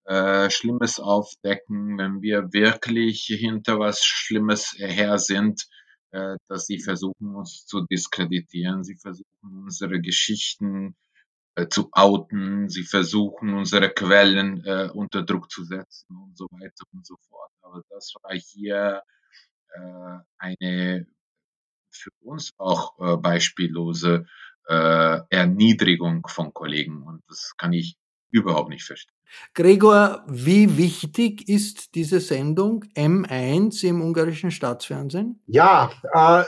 äh, 0.06 0.50
Schlimmes 0.50 1.00
aufdecken, 1.00 1.98
wenn 1.98 2.22
wir 2.22 2.54
wirklich 2.54 3.24
hinter 3.26 3.80
was 3.80 4.04
Schlimmes 4.04 4.74
her 4.78 5.18
sind, 5.18 5.68
äh, 6.12 6.36
dass 6.48 6.66
sie 6.66 6.80
versuchen, 6.80 7.36
uns 7.36 7.66
zu 7.66 7.86
diskreditieren, 7.86 8.84
sie 8.84 8.98
versuchen, 8.98 9.64
unsere 9.64 10.02
Geschichten 10.02 10.96
äh, 11.56 11.68
zu 11.68 11.90
outen, 11.92 12.70
sie 12.70 12.84
versuchen, 12.84 13.54
unsere 13.54 13.90
Quellen 13.92 14.64
äh, 14.66 14.90
unter 14.94 15.24
Druck 15.24 15.52
zu 15.52 15.64
setzen 15.64 16.16
und 16.16 16.38
so 16.38 16.48
weiter 16.52 16.84
und 16.94 17.06
so 17.06 17.16
fort. 17.30 17.52
Aber 17.62 17.82
das 17.90 18.14
war 18.22 18.34
hier 18.36 19.04
äh, 19.74 20.18
eine 20.38 21.08
für 21.92 22.12
uns 22.22 22.52
auch 22.58 22.98
äh, 23.00 23.18
beispiellose 23.18 24.26
äh, 24.68 25.20
Erniedrigung 25.30 26.26
von 26.28 26.54
Kollegen 26.54 27.04
und 27.04 27.22
das 27.28 27.54
kann 27.58 27.74
ich 27.74 27.96
überhaupt 28.32 28.70
nicht 28.70 28.84
verstehen. 28.84 29.16
Gregor, 29.54 30.24
wie 30.28 30.78
wichtig 30.78 31.48
ist 31.48 31.96
diese 31.96 32.20
Sendung 32.20 32.86
M1 32.96 33.84
im 33.88 34.02
ungarischen 34.02 34.52
Staatsfernsehen? 34.52 35.42
Ja, 35.48 35.92
äh, 36.14 36.44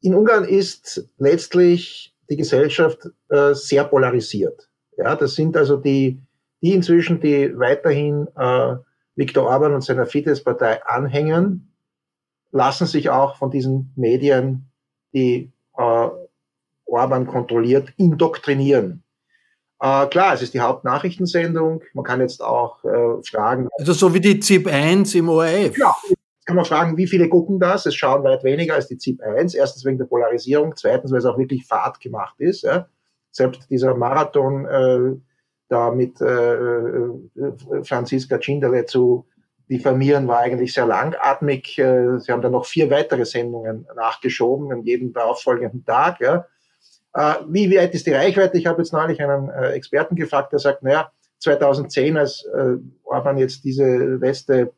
in 0.00 0.14
Ungarn 0.14 0.44
ist 0.44 1.08
letztlich 1.18 2.14
die 2.30 2.36
Gesellschaft 2.36 3.08
äh, 3.28 3.54
sehr 3.54 3.84
polarisiert. 3.84 4.68
Ja, 4.96 5.16
das 5.16 5.34
sind 5.34 5.56
also 5.56 5.76
die, 5.76 6.22
die 6.62 6.72
inzwischen, 6.72 7.20
die 7.20 7.56
weiterhin 7.58 8.26
äh, 8.36 8.76
Viktor 9.14 9.44
Orban 9.44 9.74
und 9.74 9.82
seiner 9.82 10.06
Fidesz-Partei 10.06 10.84
anhängen, 10.84 11.72
lassen 12.50 12.86
sich 12.86 13.10
auch 13.10 13.36
von 13.36 13.50
diesen 13.50 13.92
Medien, 13.96 14.70
die 15.12 15.52
äh, 15.76 16.08
Orban 16.86 17.26
kontrolliert, 17.26 17.92
indoktrinieren. 17.96 19.02
Äh, 19.80 20.06
klar, 20.06 20.34
es 20.34 20.42
ist 20.42 20.54
die 20.54 20.60
Hauptnachrichtensendung. 20.60 21.82
Man 21.92 22.04
kann 22.04 22.20
jetzt 22.20 22.42
auch 22.42 22.82
äh, 22.84 23.22
fragen. 23.28 23.68
Also 23.78 23.92
so 23.92 24.14
wie 24.14 24.20
die 24.20 24.40
ZIP 24.40 24.66
1 24.68 25.14
im 25.14 25.28
ORF. 25.28 25.76
Ja, 25.76 25.94
kann 26.46 26.56
man 26.56 26.64
fragen, 26.64 26.96
wie 26.96 27.08
viele 27.08 27.28
gucken 27.28 27.58
das? 27.58 27.86
Es 27.86 27.96
schauen 27.96 28.22
weit 28.24 28.44
weniger 28.44 28.74
als 28.74 28.86
die 28.86 28.96
ZIP 28.96 29.20
1. 29.20 29.54
Erstens 29.54 29.84
wegen 29.84 29.98
der 29.98 30.06
Polarisierung, 30.06 30.74
zweitens, 30.76 31.10
weil 31.10 31.18
es 31.18 31.26
auch 31.26 31.38
wirklich 31.38 31.66
Fahrt 31.66 32.00
gemacht 32.00 32.36
ist. 32.38 32.62
Ja. 32.62 32.88
Selbst 33.32 33.68
dieser 33.68 33.94
Marathon 33.96 34.64
äh, 34.64 35.20
da 35.68 35.90
mit 35.90 36.20
äh, 36.20 36.54
äh 36.54 37.82
Franziska 37.82 38.40
Schindele 38.40 38.86
zu 38.86 39.26
diffamieren, 39.68 40.28
war 40.28 40.38
eigentlich 40.38 40.72
sehr 40.72 40.86
langatmig. 40.86 41.76
Äh, 41.78 42.18
sie 42.20 42.30
haben 42.30 42.42
dann 42.42 42.52
noch 42.52 42.64
vier 42.64 42.90
weitere 42.90 43.24
Sendungen 43.24 43.86
nachgeschoben 43.96 44.72
an 44.72 44.84
jedem 44.84 45.12
darauffolgenden 45.12 45.84
Tag. 45.84 46.20
Ja. 46.20 46.46
Äh, 47.16 47.36
wie 47.48 47.74
weit 47.74 47.94
ist 47.94 48.06
die 48.06 48.12
Reichweite? 48.12 48.58
Ich 48.58 48.66
habe 48.66 48.82
jetzt 48.82 48.92
neulich 48.92 49.22
einen 49.22 49.48
äh, 49.48 49.70
Experten 49.70 50.16
gefragt, 50.16 50.52
der 50.52 50.58
sagt, 50.58 50.82
naja, 50.82 51.10
2010, 51.38 52.16
als 52.18 52.44
äh, 52.44 52.76
Orban 53.04 53.38
jetzt 53.38 53.64
diese 53.64 53.86
letzte 54.16 54.72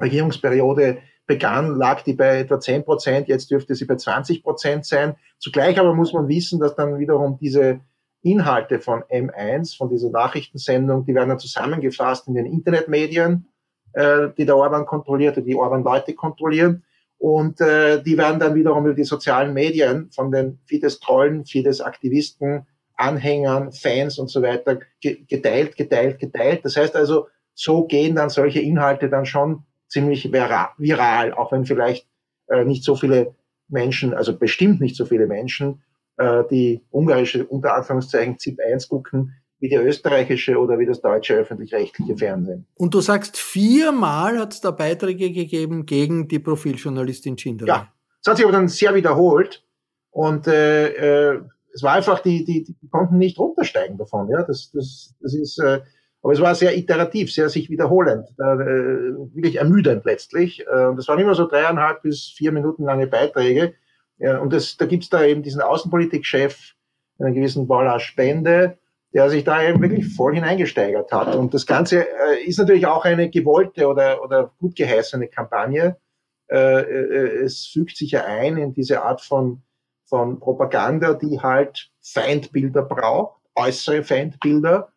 Regierungsperiode 0.00 0.98
begann, 1.26 1.76
lag 1.76 2.02
die 2.02 2.12
bei 2.12 2.40
etwa 2.40 2.60
10 2.60 2.84
Prozent, 2.84 3.28
jetzt 3.28 3.50
dürfte 3.50 3.74
sie 3.74 3.86
bei 3.86 3.96
20 3.96 4.42
Prozent 4.42 4.84
sein. 4.84 5.16
Zugleich 5.38 5.78
aber 5.78 5.94
muss 5.94 6.12
man 6.12 6.28
wissen, 6.28 6.60
dass 6.60 6.74
dann 6.74 6.98
wiederum 6.98 7.38
diese 7.40 7.80
Inhalte 8.20 8.78
von 8.78 9.02
M1, 9.04 9.74
von 9.76 9.88
dieser 9.88 10.10
Nachrichtensendung, 10.10 11.06
die 11.06 11.14
werden 11.14 11.30
dann 11.30 11.38
zusammengefasst 11.38 12.28
in 12.28 12.34
den 12.34 12.44
Internetmedien, 12.44 13.48
äh, 13.94 14.28
die 14.36 14.44
der 14.44 14.58
Orban 14.58 14.84
kontrolliert, 14.84 15.36
die 15.36 15.54
Orban-Leute 15.54 16.12
kontrollieren. 16.12 16.84
Und 17.24 17.58
äh, 17.62 18.02
die 18.02 18.18
werden 18.18 18.38
dann 18.38 18.54
wiederum 18.54 18.84
über 18.84 18.94
die 18.94 19.04
sozialen 19.04 19.54
Medien 19.54 20.10
von 20.10 20.30
den 20.30 20.58
Fidesz-Trollen, 20.66 21.46
Fidesz-Aktivisten, 21.46 22.66
Anhängern, 22.96 23.72
Fans 23.72 24.18
und 24.18 24.28
so 24.28 24.42
weiter 24.42 24.80
geteilt, 25.00 25.74
geteilt, 25.74 26.18
geteilt. 26.18 26.66
Das 26.66 26.76
heißt 26.76 26.94
also, 26.94 27.28
so 27.54 27.86
gehen 27.86 28.14
dann 28.14 28.28
solche 28.28 28.60
Inhalte 28.60 29.08
dann 29.08 29.24
schon 29.24 29.64
ziemlich 29.88 30.30
viral, 30.34 31.32
auch 31.32 31.50
wenn 31.50 31.64
vielleicht 31.64 32.06
äh, 32.48 32.66
nicht 32.66 32.84
so 32.84 32.94
viele 32.94 33.34
Menschen, 33.68 34.12
also 34.12 34.38
bestimmt 34.38 34.82
nicht 34.82 34.94
so 34.94 35.06
viele 35.06 35.26
Menschen 35.26 35.82
äh, 36.18 36.42
die 36.50 36.82
ungarische, 36.90 37.46
unter 37.46 37.74
Anführungszeichen, 37.74 38.38
ZIP 38.38 38.58
1 38.60 38.86
gucken, 38.90 39.32
wie 39.64 39.70
die 39.70 39.76
österreichische 39.76 40.58
oder 40.58 40.78
wie 40.78 40.84
das 40.84 41.00
deutsche 41.00 41.36
öffentlich-rechtliche 41.36 42.18
Fernsehen. 42.18 42.66
Und 42.74 42.92
du 42.92 43.00
sagst, 43.00 43.38
viermal 43.38 44.38
hat 44.38 44.52
es 44.52 44.60
da 44.60 44.70
Beiträge 44.70 45.32
gegeben 45.32 45.86
gegen 45.86 46.28
die 46.28 46.38
Profiljournalistin 46.38 47.38
Schindler. 47.38 47.66
Ja, 47.66 47.88
es 48.20 48.28
hat 48.28 48.36
sich 48.36 48.44
aber 48.44 48.52
dann 48.52 48.68
sehr 48.68 48.94
wiederholt 48.94 49.64
und 50.10 50.46
äh, 50.46 51.32
äh, 51.32 51.40
es 51.72 51.82
war 51.82 51.94
einfach, 51.94 52.20
die, 52.20 52.44
die, 52.44 52.64
die 52.64 52.88
konnten 52.90 53.16
nicht 53.16 53.38
runtersteigen 53.38 53.96
davon. 53.96 54.28
Ja, 54.28 54.42
das, 54.42 54.70
das, 54.70 55.14
das 55.22 55.34
ist, 55.34 55.58
äh, 55.58 55.80
aber 56.22 56.32
es 56.34 56.40
war 56.40 56.54
sehr 56.54 56.76
iterativ, 56.76 57.32
sehr 57.32 57.48
sich 57.48 57.70
wiederholend, 57.70 58.28
äh, 58.38 58.42
wirklich 59.34 59.56
ermüdend 59.56 60.04
letztlich. 60.04 60.60
Äh, 60.60 60.94
das 60.94 61.08
waren 61.08 61.20
immer 61.20 61.34
so 61.34 61.48
dreieinhalb 61.48 62.02
bis 62.02 62.34
vier 62.36 62.52
Minuten 62.52 62.84
lange 62.84 63.06
Beiträge. 63.06 63.72
Ja, 64.18 64.40
und 64.40 64.52
das, 64.52 64.76
da 64.76 64.84
gibt's 64.84 65.08
da 65.08 65.24
eben 65.24 65.42
diesen 65.42 65.62
Außenpolitikchef, 65.62 66.74
einen 67.18 67.34
gewissen 67.34 67.66
Paula 67.66 67.98
Spende, 67.98 68.76
der 69.14 69.30
sich 69.30 69.44
da 69.44 69.62
eben 69.62 69.80
wirklich 69.80 70.12
voll 70.14 70.34
hineingesteigert 70.34 71.12
hat. 71.12 71.36
Und 71.36 71.54
das 71.54 71.66
Ganze 71.66 72.00
äh, 72.00 72.44
ist 72.44 72.58
natürlich 72.58 72.86
auch 72.86 73.04
eine 73.04 73.30
gewollte 73.30 73.86
oder, 73.86 74.22
oder 74.22 74.50
gut 74.58 74.74
geheißene 74.74 75.28
Kampagne. 75.28 75.96
Äh, 76.50 76.80
äh, 76.80 77.44
es 77.44 77.66
fügt 77.66 77.96
sich 77.96 78.10
ja 78.10 78.24
ein 78.24 78.56
in 78.56 78.74
diese 78.74 79.02
Art 79.02 79.20
von, 79.20 79.62
von 80.04 80.40
Propaganda, 80.40 81.14
die 81.14 81.40
halt 81.40 81.90
Feindbilder 82.02 82.82
braucht, 82.82 83.40
äußere 83.54 84.02
Feindbilder, 84.02 84.88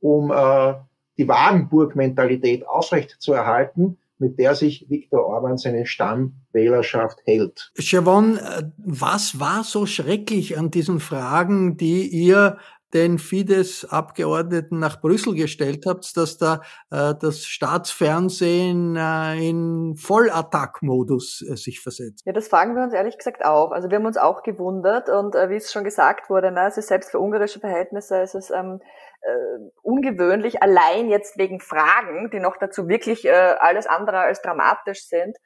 um 0.00 0.30
äh, 0.30 0.74
die 1.16 1.26
Wagenburg-Mentalität 1.26 2.66
aufrechtzuerhalten, 2.66 3.98
mit 4.18 4.38
der 4.38 4.54
sich 4.54 4.88
Viktor 4.88 5.26
Orban 5.26 5.56
seine 5.56 5.86
Stammwählerschaft 5.86 7.20
hält. 7.24 7.72
Siobhan, 7.74 8.38
was 8.76 9.40
war 9.40 9.64
so 9.64 9.86
schrecklich 9.86 10.58
an 10.58 10.70
diesen 10.70 11.00
Fragen, 11.00 11.76
die 11.76 12.06
ihr 12.06 12.58
den 12.94 13.18
Fidesz-Abgeordneten 13.18 14.78
nach 14.78 15.00
Brüssel 15.00 15.34
gestellt 15.34 15.84
habt, 15.86 16.16
dass 16.16 16.36
da 16.36 16.62
äh, 16.90 17.14
das 17.18 17.44
Staatsfernsehen 17.44 18.96
äh, 18.96 19.48
in 19.48 19.96
Vollattack-Modus 19.96 21.44
äh, 21.48 21.56
sich 21.56 21.80
versetzt. 21.80 22.22
Ja, 22.26 22.32
das 22.32 22.48
fragen 22.48 22.74
wir 22.76 22.82
uns 22.82 22.92
ehrlich 22.92 23.16
gesagt 23.16 23.44
auch. 23.44 23.70
Also 23.70 23.90
wir 23.90 23.96
haben 23.96 24.06
uns 24.06 24.18
auch 24.18 24.42
gewundert 24.42 25.08
und 25.08 25.34
äh, 25.34 25.48
wie 25.48 25.56
es 25.56 25.72
schon 25.72 25.84
gesagt 25.84 26.28
wurde, 26.28 26.52
ne, 26.52 26.60
also 26.62 26.80
selbst 26.80 27.10
für 27.10 27.18
ungarische 27.18 27.60
Verhältnisse 27.60 28.18
ist 28.18 28.34
es 28.34 28.50
ähm, 28.50 28.80
äh, 29.22 29.70
ungewöhnlich, 29.82 30.62
allein 30.62 31.08
jetzt 31.08 31.38
wegen 31.38 31.60
Fragen, 31.60 32.30
die 32.30 32.40
noch 32.40 32.56
dazu 32.58 32.88
wirklich 32.88 33.24
äh, 33.24 33.30
alles 33.58 33.86
andere 33.86 34.18
als 34.18 34.42
dramatisch 34.42 35.06
sind. 35.06 35.36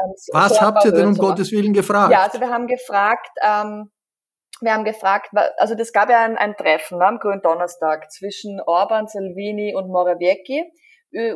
Ähm, 0.00 0.14
Was 0.32 0.60
habt 0.60 0.84
ihr 0.84 0.92
denn 0.92 1.08
um 1.08 1.14
Gottes 1.14 1.52
Willen 1.52 1.72
gefragt? 1.72 2.12
Ja, 2.12 2.22
also 2.22 2.40
wir 2.40 2.50
haben 2.50 2.66
gefragt, 2.66 3.30
ähm, 3.42 3.90
wir 4.60 4.72
haben 4.72 4.84
gefragt, 4.84 5.30
also 5.56 5.74
das 5.74 5.92
gab 5.92 6.10
ja 6.10 6.24
ein, 6.24 6.36
ein 6.36 6.56
Treffen 6.56 6.98
ne, 6.98 7.06
am 7.06 7.18
Grünen 7.18 7.42
Donnerstag 7.42 8.10
zwischen 8.10 8.60
Orban, 8.60 9.06
Salvini 9.06 9.74
und 9.74 9.88
Morawiecki, 9.88 10.64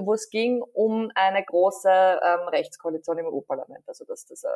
wo 0.01 0.13
es 0.13 0.29
ging 0.31 0.63
um 0.75 1.11
eine 1.15 1.45
große 1.45 1.91
ähm, 1.91 2.49
Rechtskoalition 2.49 3.19
im 3.19 3.27
EU-Parlament. 3.27 3.85
Also 3.87 4.05
dass 4.05 4.27
das 4.27 4.45
äh, 4.45 4.49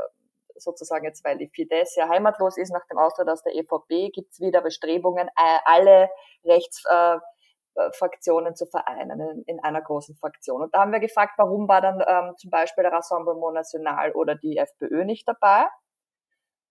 sozusagen 0.59 1.05
jetzt, 1.05 1.25
weil 1.25 1.39
die 1.39 1.49
Fidesz 1.49 1.95
ja 1.97 2.09
heimatlos 2.09 2.57
ist 2.57 2.73
nach 2.73 2.87
dem 2.91 2.99
Austritt 2.99 3.29
aus 3.29 3.43
der 3.43 3.55
EVP, 3.55 4.11
gibt 4.11 4.33
es 4.33 4.41
wieder 4.41 4.63
Bestrebungen, 4.63 5.29
alle 5.65 6.09
Rechtsfraktionen 6.45 8.53
äh, 8.53 8.55
zu 8.55 8.67
vereinen 8.67 9.21
in, 9.21 9.43
in, 9.47 9.61
einer 9.61 9.83
großen 9.83 10.17
Fraktion. 10.17 10.63
Und 10.63 10.75
da 10.75 10.81
haben 10.81 10.93
wir 10.93 11.01
gefragt, 11.01 11.35
warum 11.37 11.69
war 11.69 11.81
dann 11.81 12.03
ähm, 12.07 12.35
zum 12.37 12.51
Beispiel 12.51 12.83
der 12.83 12.93
Rassemblement 12.93 13.55
National 13.55 14.13
oder 14.13 14.35
die 14.35 14.57
FPÖ 14.57 15.05
nicht 15.05 15.29
dabei? 15.29 15.67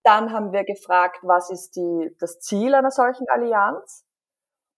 Dann 0.06 0.32
haben 0.32 0.54
wir 0.54 0.64
gefragt, 0.64 1.18
was 1.24 1.50
ist 1.50 1.76
die, 1.76 2.16
das 2.20 2.40
Ziel 2.40 2.76
einer 2.76 2.92
solchen 2.92 3.28
Allianz? 3.28 4.06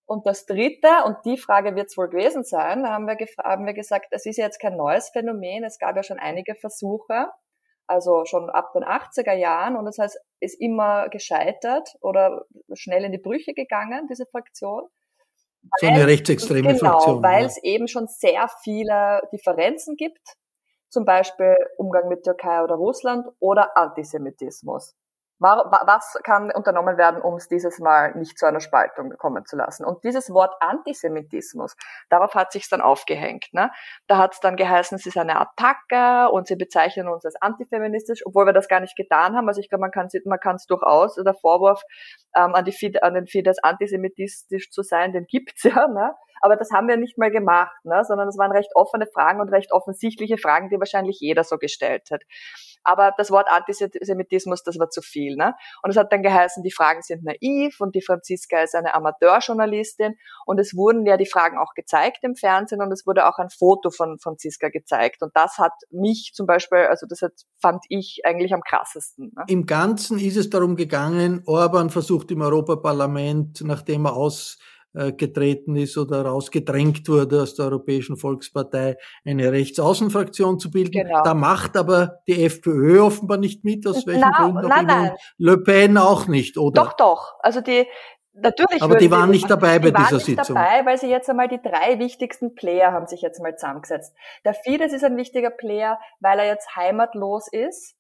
Und 0.05 0.25
das 0.25 0.45
Dritte, 0.45 0.87
und 1.05 1.17
die 1.25 1.37
Frage 1.37 1.75
wird 1.75 1.87
es 1.87 1.97
wohl 1.97 2.07
gewesen 2.07 2.45
sein, 2.45 2.87
haben 2.87 3.07
wir, 3.07 3.17
haben 3.43 3.65
wir 3.65 3.73
gesagt, 3.73 4.07
es 4.11 4.25
ist 4.25 4.37
jetzt 4.37 4.57
kein 4.61 4.77
neues 4.77 5.09
Phänomen, 5.09 5.65
es 5.65 5.79
gab 5.79 5.97
ja 5.97 6.03
schon 6.03 6.17
einige 6.17 6.55
Versuche, 6.55 7.27
also 7.87 8.23
schon 8.23 8.49
ab 8.49 8.71
den 8.71 8.85
80er 8.85 9.33
Jahren, 9.33 9.75
und 9.75 9.83
das 9.83 9.97
heißt, 9.97 10.17
ist 10.39 10.61
immer 10.61 11.09
gescheitert 11.09 11.97
oder 11.99 12.45
schnell 12.71 13.03
in 13.03 13.11
die 13.11 13.17
Brüche 13.17 13.53
gegangen, 13.53 14.07
diese 14.09 14.25
Fraktion. 14.27 14.87
So 15.81 15.87
eine 15.87 16.07
rechtsextreme 16.07 16.73
genau, 16.73 16.91
Fraktion. 16.91 17.21
Weil 17.21 17.41
ja. 17.41 17.47
es 17.47 17.61
eben 17.63 17.89
schon 17.89 18.07
sehr 18.07 18.47
viele 18.63 19.21
Differenzen 19.33 19.97
gibt, 19.97 20.37
zum 20.87 21.03
Beispiel 21.03 21.57
Umgang 21.77 22.07
mit 22.07 22.23
Türkei 22.23 22.63
oder 22.63 22.75
Russland 22.75 23.27
oder 23.39 23.75
Antisemitismus. 23.75 24.95
Was 25.39 26.17
kann 26.23 26.51
unternommen 26.51 26.97
werden, 26.97 27.21
um 27.21 27.35
es 27.35 27.47
dieses 27.47 27.79
Mal 27.79 28.15
nicht 28.15 28.39
zu 28.39 28.47
einer 28.47 28.59
Spaltung 28.59 29.13
kommen 29.17 29.45
zu 29.45 29.55
lassen? 29.55 29.85
Und 29.85 30.03
dieses 30.03 30.31
Wort 30.31 30.55
Antisemitismus, 30.61 31.75
darauf 32.09 32.33
hat 32.33 32.51
sich 32.51 32.67
dann 32.69 32.81
aufgehängt. 32.81 33.47
Ne? 33.51 33.69
Da 34.07 34.17
hat 34.17 34.33
es 34.33 34.39
dann 34.39 34.55
geheißen, 34.55 34.97
es 34.97 35.05
ist 35.05 35.17
eine 35.17 35.39
Attacke 35.39 36.31
und 36.31 36.47
sie 36.47 36.55
bezeichnen 36.55 37.07
uns 37.07 37.23
als 37.23 37.35
antifeministisch, 37.39 38.25
obwohl 38.25 38.47
wir 38.47 38.53
das 38.53 38.67
gar 38.67 38.79
nicht 38.79 38.95
getan 38.95 39.35
haben. 39.35 39.47
Also 39.47 39.61
ich 39.61 39.69
glaube, 39.69 39.81
man 39.81 39.91
kann 39.91 40.07
es 40.07 40.13
man 40.25 40.39
durchaus, 40.67 41.15
der 41.15 41.35
Vorwurf 41.35 41.83
ähm, 42.35 42.55
an, 42.55 42.65
die 42.65 43.03
an 43.03 43.13
den 43.13 43.27
Fidesz 43.27 43.59
antisemitistisch 43.61 44.71
zu 44.71 44.81
sein, 44.81 45.13
den 45.13 45.25
gibt's 45.25 45.63
ja. 45.63 45.87
Ne? 45.87 46.13
Aber 46.41 46.55
das 46.55 46.71
haben 46.71 46.87
wir 46.87 46.97
nicht 46.97 47.17
mal 47.17 47.31
gemacht, 47.31 47.75
ne? 47.83 48.03
sondern 48.05 48.27
es 48.27 48.37
waren 48.37 48.51
recht 48.51 48.75
offene 48.75 49.05
Fragen 49.05 49.39
und 49.39 49.49
recht 49.49 49.71
offensichtliche 49.71 50.37
Fragen, 50.37 50.69
die 50.69 50.79
wahrscheinlich 50.79 51.19
jeder 51.19 51.43
so 51.43 51.57
gestellt 51.57 52.09
hat 52.11 52.23
aber 52.87 53.13
das 53.17 53.31
Wort 53.31 53.47
Antisemitismus, 53.49 54.63
das 54.63 54.79
war 54.79 54.89
zu 54.89 55.01
viel. 55.01 55.35
Ne? 55.35 55.53
Und 55.83 55.91
es 55.91 55.97
hat 55.97 56.11
dann 56.13 56.23
geheißen, 56.23 56.63
die 56.63 56.71
Fragen 56.71 57.01
sind 57.01 57.23
naiv 57.23 57.81
und 57.81 57.95
die 57.95 58.01
Franziska 58.01 58.61
ist 58.61 58.75
eine 58.75 58.95
Amateurjournalistin 58.95 60.15
und 60.45 60.59
es 60.59 60.73
wurden 60.73 61.05
ja 61.05 61.17
die 61.17 61.25
Fragen 61.25 61.57
auch 61.57 61.73
gezeigt 61.75 62.19
im 62.23 62.35
Fernsehen 62.35 62.81
und 62.81 62.91
es 62.93 63.05
wurde 63.05 63.27
auch 63.27 63.39
ein 63.39 63.49
Foto 63.49 63.91
von 63.91 64.19
Franziska 64.19 64.69
gezeigt 64.69 65.21
und 65.21 65.31
das 65.35 65.57
hat 65.57 65.73
mich 65.91 66.31
zum 66.33 66.47
Beispiel, 66.47 66.79
also 66.79 67.05
das 67.07 67.21
hat, 67.21 67.33
fand 67.61 67.83
ich 67.89 68.21
eigentlich 68.23 68.53
am 68.53 68.61
krassesten. 68.61 69.33
Ne? 69.35 69.43
Im 69.47 69.65
Ganzen 69.65 70.17
ist 70.17 70.37
es 70.37 70.49
darum 70.49 70.77
gegangen, 70.77 71.43
Orban 71.45 71.89
versucht 71.89 72.31
im 72.31 72.41
Europaparlament, 72.41 73.61
nachdem 73.65 74.05
er 74.05 74.15
aus 74.15 74.59
getreten 75.17 75.75
ist 75.75 75.97
oder 75.97 76.23
rausgedrängt 76.25 77.07
wurde 77.07 77.41
aus 77.41 77.55
der 77.55 77.65
Europäischen 77.65 78.17
Volkspartei, 78.17 78.97
eine 79.25 79.51
Rechtsaußenfraktion 79.51 80.59
zu 80.59 80.71
bilden. 80.71 80.91
Genau. 80.91 81.23
Da 81.23 81.33
macht 81.33 81.77
aber 81.77 82.19
die 82.27 82.43
FPÖ 82.43 83.01
offenbar 83.01 83.37
nicht 83.37 83.63
mit, 83.63 83.85
aus 83.87 84.07
welchen 84.07 84.21
na, 84.21 84.37
Gründen 84.37 84.71
auch 84.71 84.79
immer. 84.79 85.15
Le 85.37 85.57
Pen 85.57 85.97
auch 85.97 86.27
nicht, 86.27 86.57
oder? 86.57 86.83
Doch, 86.83 86.93
doch. 86.93 87.35
Also 87.41 87.61
die, 87.61 87.85
Natürlich 88.39 88.83
Aber 88.83 88.97
die 88.97 89.09
waren 89.09 89.31
nicht 89.31 89.49
dabei 89.49 89.79
bei 89.79 89.89
dieser 89.89 90.19
Sitzung. 90.19 90.35
Die 90.35 90.53
waren 90.53 90.63
nicht 90.63 90.79
dabei, 90.79 90.85
weil 90.85 90.97
sie 90.99 91.09
jetzt 91.09 91.29
einmal 91.29 91.47
die 91.47 91.59
drei 91.59 91.97
wichtigsten 91.97 92.53
Player 92.53 92.91
haben 92.91 93.07
sich 93.07 93.21
jetzt 93.21 93.41
mal 93.41 93.55
zusammengesetzt. 93.55 94.15
Der 94.45 94.53
Fidesz 94.53 94.93
ist 94.93 95.03
ein 95.03 95.17
wichtiger 95.17 95.49
Player, 95.49 95.99
weil 96.19 96.37
er 96.39 96.45
jetzt 96.45 96.75
heimatlos 96.75 97.47
ist 97.51 97.96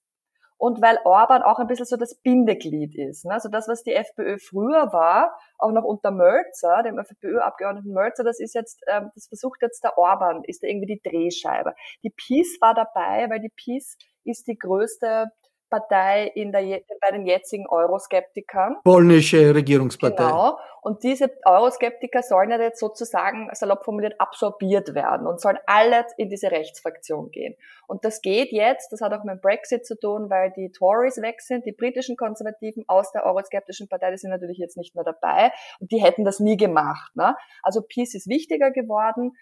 und 0.57 0.81
weil 0.81 0.99
Orban 1.05 1.43
auch 1.43 1.59
ein 1.59 1.67
bisschen 1.67 1.85
so 1.85 1.97
das 1.97 2.15
Bindeglied 2.15 2.95
ist. 2.95 3.25
Ne? 3.25 3.33
Also 3.33 3.49
das, 3.49 3.67
was 3.67 3.83
die 3.83 3.93
FPÖ 3.93 4.37
früher 4.37 4.91
war, 4.91 5.37
auch 5.57 5.71
noch 5.71 5.83
unter 5.83 6.11
Mölzer, 6.11 6.81
dem 6.83 6.97
FPÖ-Abgeordneten 6.97 7.93
Mölzer, 7.93 8.23
das 8.23 8.39
ist 8.39 8.55
jetzt, 8.55 8.81
ähm, 8.87 9.11
das 9.13 9.27
versucht 9.27 9.61
jetzt 9.61 9.83
der 9.83 9.97
Orban, 9.97 10.43
ist 10.43 10.63
da 10.63 10.67
irgendwie 10.67 10.95
die 10.95 11.01
Drehscheibe. 11.07 11.73
Die 12.03 12.09
PiS 12.09 12.57
war 12.59 12.73
dabei, 12.73 13.29
weil 13.29 13.39
die 13.39 13.51
PiS 13.55 13.97
ist 14.23 14.47
die 14.47 14.57
größte 14.57 15.27
Partei 15.69 16.31
in 16.35 16.51
der, 16.51 16.61
bei 17.01 17.11
den 17.11 17.25
jetzigen 17.25 17.67
Euroskeptikern. 17.67 18.77
Polnische 18.83 19.53
Regierungspartei. 19.53 20.23
Genau. 20.23 20.57
Und 20.81 21.03
diese 21.03 21.29
Euroskeptiker 21.45 22.23
sollen 22.23 22.49
ja 22.49 22.59
jetzt 22.61 22.79
sozusagen, 22.79 23.49
salopp 23.51 23.83
formuliert, 23.83 24.15
absorbiert 24.19 24.95
werden 24.95 25.27
und 25.27 25.41
sollen 25.41 25.57
alle 25.65 26.05
in 26.15 26.29
diese 26.29 26.49
Rechtsfraktion 26.49 27.29
gehen. 27.31 27.55
Und 27.87 28.05
das 28.05 28.21
geht 28.21 28.53
jetzt, 28.53 28.91
das 28.93 29.01
hat 29.01 29.11
auch 29.11 29.25
mit 29.25 29.41
Brexit 29.41 29.85
zu 29.85 29.99
tun, 29.99 30.29
weil 30.29 30.51
die 30.51 30.71
Tories 30.71 31.21
weg 31.21 31.41
sind, 31.41 31.65
die 31.65 31.73
britischen 31.73 32.15
Konservativen 32.15 32.85
aus 32.87 33.11
der 33.11 33.25
euroskeptischen 33.25 33.89
Partei, 33.89 34.11
die 34.11 34.17
sind 34.17 34.29
natürlich 34.29 34.59
jetzt 34.59 34.77
nicht 34.77 34.95
mehr 34.95 35.03
dabei 35.03 35.51
und 35.79 35.91
die 35.91 36.01
hätten 36.01 36.23
das 36.23 36.39
nie 36.39 36.55
gemacht. 36.55 37.13
Ne? 37.15 37.35
Also 37.63 37.81
Peace 37.81 38.15
ist 38.15 38.29
wichtiger 38.29 38.71
geworden. 38.71 39.33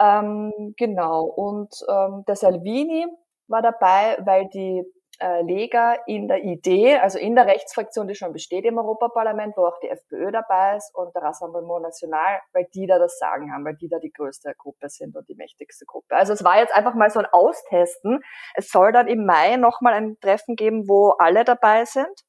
Ähm, 0.00 0.74
genau. 0.76 1.24
Und 1.24 1.74
ähm, 1.88 2.24
der 2.26 2.36
Salvini 2.36 3.06
war 3.48 3.62
dabei, 3.62 4.18
weil 4.24 4.48
die 4.48 4.84
Lega 5.20 5.94
in 6.06 6.26
der 6.26 6.42
Idee, 6.42 6.96
also 6.96 7.18
in 7.18 7.34
der 7.34 7.46
Rechtsfraktion, 7.46 8.08
die 8.08 8.14
schon 8.14 8.32
besteht 8.32 8.64
im 8.64 8.78
Europaparlament, 8.78 9.56
wo 9.56 9.66
auch 9.66 9.78
die 9.80 9.88
FPÖ 9.88 10.32
dabei 10.32 10.76
ist 10.76 10.92
und 10.94 11.14
der 11.14 11.22
Rassemblement 11.22 11.82
National, 11.82 12.40
weil 12.52 12.66
die 12.74 12.86
da 12.86 12.98
das 12.98 13.18
Sagen 13.18 13.52
haben, 13.52 13.64
weil 13.64 13.76
die 13.76 13.88
da 13.88 13.98
die 13.98 14.12
größte 14.12 14.54
Gruppe 14.56 14.88
sind 14.88 15.16
und 15.16 15.28
die 15.28 15.34
mächtigste 15.34 15.84
Gruppe. 15.84 16.16
Also 16.16 16.32
es 16.32 16.42
war 16.42 16.58
jetzt 16.58 16.74
einfach 16.74 16.94
mal 16.94 17.10
so 17.10 17.20
ein 17.20 17.26
Austesten. 17.30 18.20
Es 18.54 18.70
soll 18.70 18.92
dann 18.92 19.06
im 19.06 19.24
Mai 19.24 19.56
nochmal 19.56 19.94
ein 19.94 20.18
Treffen 20.20 20.56
geben, 20.56 20.88
wo 20.88 21.10
alle 21.10 21.44
dabei 21.44 21.84
sind. 21.84 22.24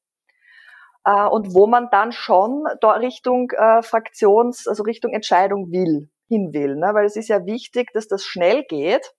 Äh, 1.06 1.28
und 1.28 1.54
wo 1.54 1.68
man 1.68 1.90
dann 1.92 2.12
schon 2.12 2.66
Richtung 2.68 3.52
äh, 3.52 3.82
Fraktions, 3.82 4.68
also 4.68 4.84
Richtung 4.84 5.14
Entscheidung 5.14 5.72
will, 5.72 6.10
hin 6.28 6.54
will. 6.54 6.76
Ne? 6.76 6.92
Weil 6.94 7.06
es 7.06 7.16
ist 7.16 7.28
ja 7.30 7.46
wichtig, 7.46 7.92
dass 7.94 8.08
das 8.08 8.24
schnell 8.24 8.64
geht 8.64 9.14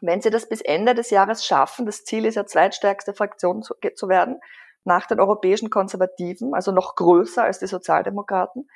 wenn 0.00 0.20
Sie 0.20 0.30
das 0.30 0.48
bis 0.48 0.60
Ende 0.60 0.94
des 0.94 1.10
Jahres 1.10 1.44
schaffen, 1.44 1.86
das 1.86 2.04
Ziel 2.04 2.24
ist 2.24 2.36
ja 2.36 2.46
zweitstärkste 2.46 3.14
Fraktion 3.14 3.62
zu, 3.62 3.74
zu 3.94 4.08
werden, 4.08 4.40
nach 4.84 5.06
den 5.06 5.20
europäischen 5.20 5.70
Konservativen, 5.70 6.54
also 6.54 6.72
noch 6.72 6.96
größer 6.96 7.44
als 7.44 7.58
die 7.60 7.66
Sozialdemokraten. 7.66 8.68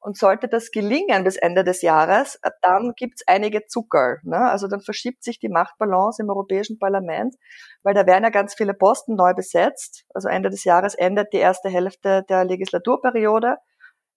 Und 0.00 0.18
sollte 0.18 0.48
das 0.48 0.70
gelingen 0.70 1.24
bis 1.24 1.36
Ende 1.36 1.64
des 1.64 1.80
Jahres, 1.80 2.38
dann 2.60 2.92
gibt's 2.94 3.22
einige 3.26 3.64
Zuckerl. 3.66 4.20
Ne? 4.22 4.36
Also 4.36 4.68
dann 4.68 4.82
verschiebt 4.82 5.24
sich 5.24 5.38
die 5.38 5.48
Machtbalance 5.48 6.22
im 6.22 6.28
Europäischen 6.28 6.78
Parlament, 6.78 7.36
weil 7.82 7.94
da 7.94 8.04
werden 8.06 8.22
ja 8.22 8.28
ganz 8.28 8.54
viele 8.54 8.74
Posten 8.74 9.14
neu 9.14 9.32
besetzt. 9.32 10.04
Also 10.12 10.28
Ende 10.28 10.50
des 10.50 10.64
Jahres 10.64 10.94
endet 10.94 11.32
die 11.32 11.38
erste 11.38 11.70
Hälfte 11.70 12.22
der 12.28 12.44
Legislaturperiode 12.44 13.56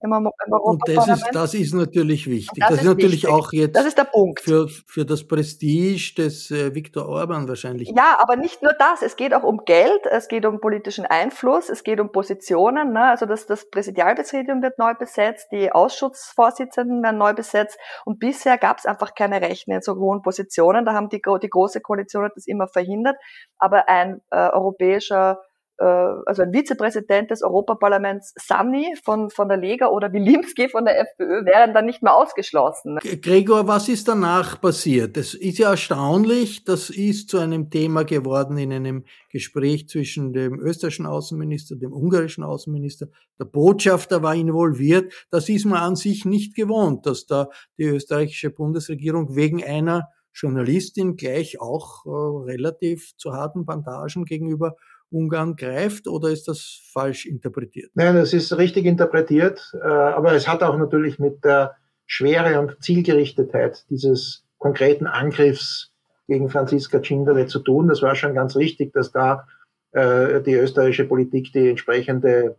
im, 0.00 0.12
im 0.12 0.52
Und 0.52 0.82
das 0.86 1.08
ist, 1.08 1.28
das 1.32 1.54
ist 1.54 1.74
natürlich 1.74 2.28
wichtig. 2.28 2.58
Das, 2.60 2.70
das, 2.70 2.78
ist, 2.80 2.86
natürlich 2.86 3.24
wichtig. 3.24 3.30
auch 3.30 3.52
jetzt 3.52 3.76
das 3.76 3.84
ist 3.84 3.98
der 3.98 4.04
Punkt. 4.04 4.40
Für, 4.40 4.68
für 4.68 5.04
das 5.04 5.26
Prestige 5.26 6.14
des 6.16 6.50
äh, 6.50 6.74
Viktor 6.74 7.08
Orban 7.08 7.48
wahrscheinlich. 7.48 7.90
Ja, 7.96 8.16
aber 8.20 8.36
nicht 8.36 8.62
nur 8.62 8.72
das. 8.78 9.02
Es 9.02 9.16
geht 9.16 9.34
auch 9.34 9.42
um 9.42 9.64
Geld, 9.64 10.06
es 10.06 10.28
geht 10.28 10.46
um 10.46 10.60
politischen 10.60 11.04
Einfluss, 11.04 11.68
es 11.68 11.82
geht 11.82 11.98
um 11.98 12.12
Positionen. 12.12 12.92
Ne? 12.92 13.08
Also 13.08 13.26
das, 13.26 13.46
das 13.46 13.68
Präsidialpräsidium 13.70 14.62
wird 14.62 14.78
neu 14.78 14.94
besetzt, 14.94 15.48
die 15.50 15.72
Ausschussvorsitzenden 15.72 17.02
werden 17.02 17.18
neu 17.18 17.34
besetzt. 17.34 17.78
Und 18.04 18.20
bisher 18.20 18.56
gab 18.56 18.78
es 18.78 18.86
einfach 18.86 19.14
keine 19.14 19.40
Rechten 19.40 19.72
in 19.72 19.82
so 19.82 19.96
hohen 19.96 20.22
Positionen. 20.22 20.84
Da 20.84 20.94
haben 20.94 21.08
die, 21.08 21.20
die 21.42 21.50
Große 21.50 21.80
Koalition 21.80 22.30
das 22.34 22.46
immer 22.46 22.68
verhindert. 22.68 23.16
Aber 23.58 23.88
ein 23.88 24.20
äh, 24.30 24.36
europäischer 24.50 25.40
also 25.84 26.42
ein 26.42 26.52
Vizepräsident 26.52 27.30
des 27.30 27.42
Europaparlaments 27.42 28.34
Sani 28.36 28.94
von, 29.04 29.30
von 29.30 29.48
der 29.48 29.58
Lega 29.58 29.88
oder 29.88 30.12
Wilimski 30.12 30.68
von 30.68 30.84
der 30.84 31.00
FPÖ 31.00 31.44
wären 31.44 31.72
dann 31.72 31.86
nicht 31.86 32.02
mehr 32.02 32.14
ausgeschlossen. 32.14 32.98
Gregor, 33.22 33.68
was 33.68 33.88
ist 33.88 34.08
danach 34.08 34.60
passiert? 34.60 35.16
Es 35.16 35.34
ist 35.34 35.58
ja 35.58 35.70
erstaunlich, 35.70 36.64
das 36.64 36.90
ist 36.90 37.30
zu 37.30 37.38
einem 37.38 37.70
Thema 37.70 38.04
geworden 38.04 38.58
in 38.58 38.72
einem 38.72 39.04
Gespräch 39.30 39.88
zwischen 39.88 40.32
dem 40.32 40.58
österreichischen 40.58 41.06
Außenminister, 41.06 41.76
dem 41.76 41.92
ungarischen 41.92 42.42
Außenminister. 42.42 43.06
Der 43.38 43.44
Botschafter 43.44 44.22
war 44.22 44.34
involviert. 44.34 45.12
Das 45.30 45.48
ist 45.48 45.64
man 45.64 45.78
an 45.78 45.96
sich 45.96 46.24
nicht 46.24 46.56
gewohnt, 46.56 47.06
dass 47.06 47.26
da 47.26 47.48
die 47.78 47.84
österreichische 47.84 48.50
Bundesregierung 48.50 49.36
wegen 49.36 49.62
einer 49.62 50.08
Journalistin 50.34 51.16
gleich 51.16 51.60
auch 51.60 52.04
äh, 52.06 52.10
relativ 52.50 53.16
zu 53.16 53.32
harten 53.32 53.64
Bandagen 53.64 54.24
gegenüber 54.24 54.76
Ungarn 55.10 55.56
greift 55.56 56.06
oder 56.06 56.28
ist 56.28 56.48
das 56.48 56.80
falsch 56.92 57.26
interpretiert? 57.26 57.90
Nein, 57.94 58.16
das 58.16 58.32
ist 58.32 58.56
richtig 58.56 58.84
interpretiert, 58.84 59.72
äh, 59.74 59.86
aber 59.86 60.32
es 60.32 60.46
hat 60.48 60.62
auch 60.62 60.76
natürlich 60.76 61.18
mit 61.18 61.44
der 61.44 61.76
Schwere 62.06 62.60
und 62.60 62.82
Zielgerichtetheit 62.82 63.84
dieses 63.90 64.44
konkreten 64.58 65.06
Angriffs 65.06 65.92
gegen 66.26 66.50
Franziska 66.50 67.02
Cindere 67.02 67.46
zu 67.46 67.60
tun. 67.60 67.88
Das 67.88 68.02
war 68.02 68.14
schon 68.14 68.34
ganz 68.34 68.56
richtig, 68.56 68.92
dass 68.92 69.12
da 69.12 69.46
äh, 69.92 70.40
die 70.42 70.54
österreichische 70.54 71.04
Politik 71.04 71.52
die 71.52 71.70
entsprechende 71.70 72.56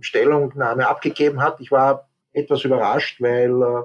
Stellungnahme 0.00 0.88
abgegeben 0.88 1.40
hat. 1.42 1.60
Ich 1.60 1.70
war 1.70 2.08
etwas 2.32 2.64
überrascht, 2.64 3.20
weil 3.20 3.50
äh, 3.50 3.82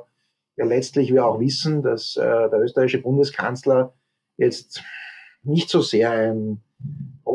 ja 0.57 0.65
letztlich 0.65 1.13
wir 1.13 1.25
auch 1.25 1.39
wissen, 1.39 1.81
dass 1.83 2.13
der 2.13 2.49
österreichische 2.53 3.01
Bundeskanzler 3.01 3.93
jetzt 4.37 4.81
nicht 5.43 5.69
so 5.69 5.81
sehr 5.81 6.11
ein 6.11 6.61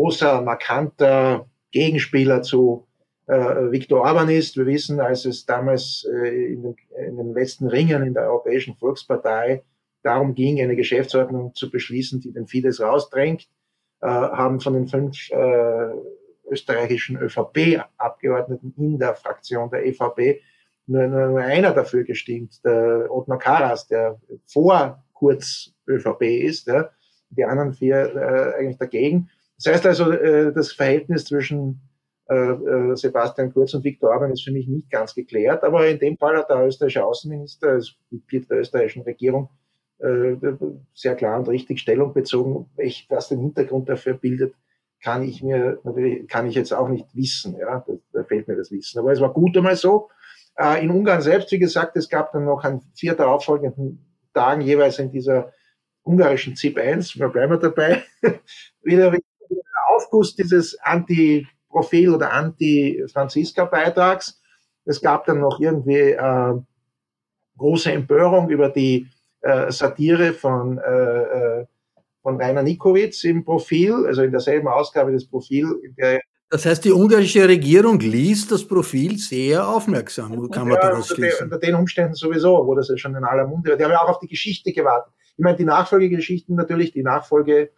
großer, 0.01 0.41
markanter 0.41 1.47
Gegenspieler 1.73 2.41
zu 2.41 2.87
äh, 3.27 3.71
Viktor 3.71 4.01
Orban 4.01 4.31
ist. 4.31 4.57
Wir 4.57 4.65
wissen, 4.65 4.99
als 4.99 5.27
es 5.27 5.45
damals 5.45 6.07
äh, 6.11 6.53
in, 6.55 6.63
den, 6.63 6.77
in, 7.07 7.17
den, 7.19 7.35
letzten 7.35 7.67
Ringen 7.69 8.03
in 8.05 8.15
der 8.15 8.25
Europäischen 8.25 8.77
Volkspartei 8.77 9.63
darum 10.03 10.35
ging, 10.35 10.59
eine 10.59 10.75
Geschäftsordnung 10.75 11.55
zu 11.55 11.71
beschließen, 11.71 12.19
die 12.21 12.33
den 12.33 12.47
Fidesz 12.47 12.81
rausdrängt, 12.81 13.43
äh, 14.01 14.07
haben 14.07 14.61
von 14.61 14.73
den 14.73 14.89
fünf 14.89 15.31
äh, 15.33 15.91
österreichischen 16.51 17.19
ÖVP-Abgeordneten 17.19 18.73
in 18.79 18.99
der 18.99 19.15
Fraktion 19.15 19.69
der 19.69 19.85
EVP 19.85 20.41
nur, 20.87 21.07
nur, 21.09 21.41
einer 21.41 21.73
dafür 21.73 22.05
gestimmt, 22.05 22.65
der 22.65 23.07
Ottmar 23.11 23.39
Karas, 23.39 23.87
der 23.87 24.19
vor 24.47 25.05
kurz 25.13 25.75
ÖVP 25.87 26.23
ist, 26.23 26.69
ja, 26.69 26.89
die 27.29 27.45
anderen 27.45 27.75
vier 27.75 28.17
äh, 28.17 28.59
eigentlich 28.59 28.79
dagegen. 28.79 29.29
Das 29.63 29.75
heißt 29.75 29.87
also, 29.87 30.11
äh, 30.11 30.53
das 30.53 30.73
Verhältnis 30.73 31.27
zwischen 31.27 31.81
äh, 32.29 32.35
äh, 32.35 32.97
Sebastian 32.97 33.53
Kurz 33.53 33.75
und 33.75 33.85
Viktor 33.85 34.11
Orban 34.11 34.33
ist 34.33 34.43
für 34.43 34.53
mich 34.53 34.67
nicht 34.69 34.91
ganz 34.91 35.15
geklärt, 35.15 35.65
aber 35.65 35.87
in 35.87 35.99
dem 35.99 36.17
Fall 36.17 36.37
hat 36.37 36.49
der 36.49 36.67
österreichische 36.67 37.05
Außenminister 37.05 37.71
als 37.71 37.95
Mitglied 38.11 38.51
der 38.51 38.61
österreichischen 38.61 39.03
Regierung 39.03 39.51
sehr 40.95 41.15
klar 41.15 41.39
und 41.39 41.49
richtig 41.51 41.79
Stellung 41.79 42.15
bezogen. 42.15 42.71
was 43.11 43.29
den 43.29 43.41
Hintergrund 43.41 43.87
dafür 43.87 44.15
bildet, 44.15 44.55
kann 45.03 45.23
ich 45.23 45.43
mir 45.43 45.79
natürlich, 45.85 46.27
kann 46.27 46.47
ich 46.47 46.55
jetzt 46.55 46.73
auch 46.73 46.89
nicht 46.89 47.15
wissen. 47.15 47.55
Ja, 47.59 47.85
da, 48.15 48.25
fehlt 48.25 48.49
mir 48.49 48.57
das 48.57 48.71
Wissen. 48.71 48.99
Aber 48.99 49.13
es 49.13 49.21
war 49.21 49.31
gut 49.35 49.55
einmal 49.59 49.77
so. 49.77 50.09
In 50.81 50.91
Ungarn 50.91 51.21
selbst, 51.21 51.53
wie 51.53 51.59
gesagt, 51.59 51.99
es 51.99 52.09
gab 52.09 52.33
dann 52.33 52.47
noch 52.47 52.65
an 52.65 52.81
vier 52.95 53.13
darauffolgenden 53.13 54.03
Tagen 54.33 54.63
jeweils 54.63 54.99
in 54.99 55.11
dieser 55.11 55.53
ungarischen 56.03 56.57
ZIP 56.57 56.79
1, 56.79 57.19
wir 57.19 57.29
bleiben 57.29 57.61
dabei, 57.61 58.03
wieder 58.83 59.13
Aufguss 60.01 60.35
dieses 60.35 60.79
Anti-Profil 60.83 62.15
oder 62.15 62.33
Anti-Franziska-Beitrags. 62.33 64.41
Es 64.85 65.01
gab 65.01 65.27
dann 65.27 65.41
noch 65.41 65.61
irgendwie 65.61 66.13
äh, 66.13 66.55
große 67.59 67.93
Empörung 67.93 68.49
über 68.49 68.71
die 68.71 69.07
äh, 69.43 69.71
Satire 69.71 70.33
von, 70.33 70.79
äh, 70.79 71.61
äh 71.61 71.67
von 72.23 72.41
Rainer 72.41 72.63
Nikowitz 72.63 73.25
im 73.25 73.45
Profil, 73.45 74.07
also 74.07 74.23
in 74.23 74.31
derselben 74.31 74.69
Ausgabe 74.69 75.11
des 75.11 75.27
Profil. 75.27 75.67
das 76.51 76.67
heißt, 76.67 76.85
die 76.85 76.93
ungarische 76.93 77.49
Regierung 77.49 77.99
liest 77.99 78.53
das 78.53 78.67
Profil 78.67 79.17
sehr 79.17 79.67
aufmerksam, 79.67 80.51
kann 80.51 80.69
man 80.69 80.77
ja, 80.77 80.83
daraus 80.83 81.09
schließen. 81.09 81.45
Unter 81.45 81.59
den 81.59 81.77
Umständen 81.77 82.15
sowieso, 82.15 82.67
wo 82.67 82.75
das 82.75 82.89
ja 82.89 82.99
schon 82.99 83.15
in 83.15 83.25
aller 83.25 83.47
Munde 83.47 83.71
war. 83.71 83.79
Die 83.79 83.85
haben 83.85 83.93
ja 83.93 84.03
auch 84.03 84.11
auf 84.11 84.19
die 84.19 84.29
Geschichte 84.29 84.71
gewartet. 84.73 85.15
Ich 85.39 85.43
meine, 85.43 85.57
die 85.57 85.65
Nachfolgegeschichten 85.65 86.57
natürlich, 86.57 86.93
die 86.93 87.03
Nachfolge 87.03 87.71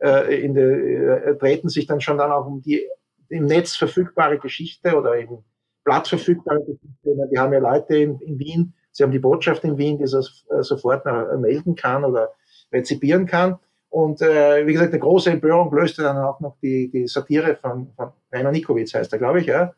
in 0.00 0.54
der, 0.54 1.26
äh, 1.26 1.38
treten 1.38 1.68
sich 1.68 1.86
dann 1.86 2.00
schon 2.00 2.18
dann 2.18 2.30
auch 2.30 2.46
um 2.46 2.62
die 2.62 2.86
im 3.28 3.46
Netz 3.46 3.76
verfügbare 3.76 4.38
Geschichte 4.38 4.96
oder 4.96 5.16
im 5.16 5.44
Blatt 5.84 6.08
verfügbare 6.08 6.60
Geschichte. 6.60 7.28
Die 7.30 7.38
haben 7.38 7.52
ja 7.52 7.58
Leute 7.58 7.96
in, 7.96 8.18
in 8.20 8.38
Wien, 8.38 8.74
sie 8.90 9.02
haben 9.02 9.10
die 9.10 9.18
Botschaft 9.18 9.64
in 9.64 9.76
Wien, 9.78 9.98
die 9.98 10.04
das 10.04 10.44
äh, 10.50 10.62
sofort 10.62 11.04
äh, 11.06 11.36
melden 11.36 11.74
kann 11.74 12.04
oder 12.04 12.34
rezipieren 12.72 13.26
kann. 13.26 13.58
Und 13.90 14.20
äh, 14.20 14.66
wie 14.66 14.72
gesagt, 14.72 14.92
eine 14.92 15.00
große 15.00 15.30
Empörung 15.30 15.74
löste 15.74 16.02
dann 16.02 16.18
auch 16.18 16.40
noch 16.40 16.56
die, 16.62 16.90
die 16.90 17.06
Satire 17.06 17.56
von, 17.56 17.90
von 17.96 18.12
Rainer 18.30 18.52
Nikowitz, 18.52 18.94
heißt 18.94 19.12
er, 19.12 19.18
glaube 19.18 19.40
ich, 19.40 19.46
ja, 19.46 19.74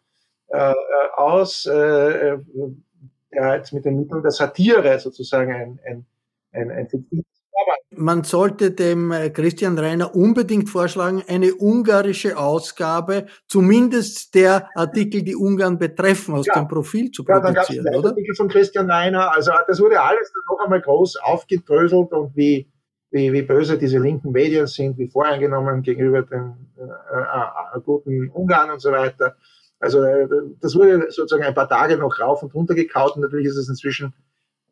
äh, 0.49 0.73
äh 0.73 0.75
aus, 1.17 1.67
äh, 1.67 2.39
der 3.33 3.57
jetzt 3.57 3.73
mit 3.73 3.85
den 3.85 4.01
Mitteln 4.01 4.23
der 4.23 4.33
Satire 4.33 4.99
sozusagen 4.99 5.53
ein, 5.53 5.79
ein, 5.85 6.07
ein, 6.53 6.71
ein 6.71 6.89
fiktives 6.89 7.30
man 7.97 8.25
sollte 8.25 8.71
dem 8.71 9.13
äh, 9.13 9.31
Christian 9.31 9.79
Reiner 9.79 10.15
unbedingt 10.15 10.69
vorschlagen, 10.69 11.23
eine 11.29 11.55
ungarische 11.55 12.39
Ausgabe, 12.39 13.27
zumindest 13.47 14.35
der 14.35 14.69
Artikel, 14.75 15.23
die 15.23 15.37
Ungarn 15.37 15.79
betreffen, 15.79 16.35
aus 16.35 16.47
ja. 16.47 16.55
dem 16.55 16.69
Profil 16.69 17.11
zu 17.11 17.25
produzieren, 17.25 17.85
ja, 17.85 17.91
dann 17.91 18.01
oder? 18.01 18.09
Artikel 18.11 18.35
von 18.35 18.49
Christian 18.49 18.91
Reiner, 18.91 19.33
also 19.35 19.53
das 19.67 19.81
wurde 19.81 20.01
alles 20.01 20.33
dann 20.33 20.43
noch 20.49 20.65
einmal 20.65 20.81
groß 20.81 21.17
aufgedröselt 21.17 22.13
und 22.13 22.35
wie, 22.37 22.71
wie, 23.11 23.33
wie 23.33 23.43
böse 23.43 23.77
diese 23.77 23.99
linken 23.99 24.31
Medien 24.33 24.67
sind, 24.67 24.97
wie 24.97 25.09
voreingenommen 25.09 25.83
gegenüber 25.83 26.23
den 26.23 26.55
äh, 26.79 26.83
äh, 26.83 27.77
äh 27.77 27.81
guten 27.85 28.31
Ungarn 28.31 28.71
und 28.71 28.81
so 28.81 28.93
weiter. 28.93 29.37
Also 29.81 30.03
äh, 30.03 30.29
das 30.61 30.75
wurde 30.75 31.11
sozusagen 31.11 31.45
ein 31.45 31.55
paar 31.55 31.69
Tage 31.69 31.97
noch 31.97 32.21
rauf 32.21 32.43
und 32.43 32.55
runter 32.55 32.75
gekaut 32.75 33.17
und 33.17 33.23
natürlich 33.23 33.47
ist 33.47 33.57
es 33.57 33.69
inzwischen, 33.69 34.15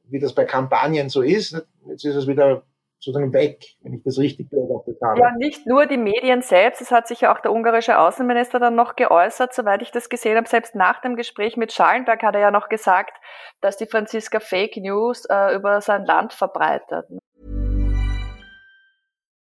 wie 0.05 0.19
das 0.19 0.35
bei 0.35 0.45
Kampagnen 0.45 1.09
so 1.09 1.23
ist, 1.23 1.63
jetzt 1.87 2.05
ist 2.05 2.15
es 2.15 2.27
wieder 2.27 2.63
sozusagen 3.01 3.33
weg, 3.33 3.65
wenn 3.83 3.95
ich 3.95 4.03
das 4.03 4.19
richtig 4.19 4.51
beobachtet 4.51 4.99
habe. 5.03 5.21
Ja, 5.21 5.31
nicht 5.37 5.67
nur 5.67 5.87
die 5.87 5.97
Medien 5.97 6.43
selbst, 6.43 6.81
es 6.81 6.91
hat 6.91 7.07
sich 7.07 7.23
ja 7.23 7.35
auch 7.35 7.41
der 7.41 7.53
ungarische 7.53 7.99
Außenminister 7.99 8.59
dann 8.59 8.75
noch 8.75 8.97
geäußert, 8.97 9.55
soweit 9.55 9.83
ich 9.83 9.91
das 9.91 10.09
gesehen 10.09 10.37
habe, 10.37 10.49
selbst 10.49 10.75
nach 10.75 11.01
dem 11.01 11.17
Gespräch 11.17 11.57
mit 11.57 11.73
Schallenberg 11.73 12.23
hat 12.23 12.35
er 12.35 12.41
ja 12.41 12.51
noch 12.51 12.69
gesagt, 12.69 13.17
dass 13.61 13.77
die 13.77 13.87
Franziska 13.87 14.41
Fake 14.41 14.77
News 14.77 15.25
äh, 15.31 15.55
über 15.55 15.81
sein 15.81 16.05
Land 16.05 16.33
verbreitet. 16.33 17.07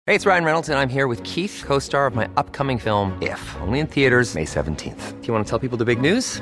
Hey, 0.07 0.15
it's 0.15 0.25
Ryan 0.25 0.43
Reynolds 0.43 0.69
and 0.69 0.79
I'm 0.79 0.89
here 0.89 1.07
with 1.07 1.21
Keith, 1.23 1.63
co-star 1.65 2.07
of 2.07 2.15
my 2.15 2.27
upcoming 2.35 2.79
film 2.79 3.13
If, 3.21 3.55
only 3.61 3.79
in 3.79 3.87
theaters 3.87 4.33
May 4.33 4.45
17th. 4.45 5.21
Do 5.21 5.27
you 5.27 5.33
want 5.33 5.45
to 5.45 5.49
tell 5.49 5.59
people 5.59 5.77
the 5.77 5.85
big 5.85 6.01
news? 6.01 6.41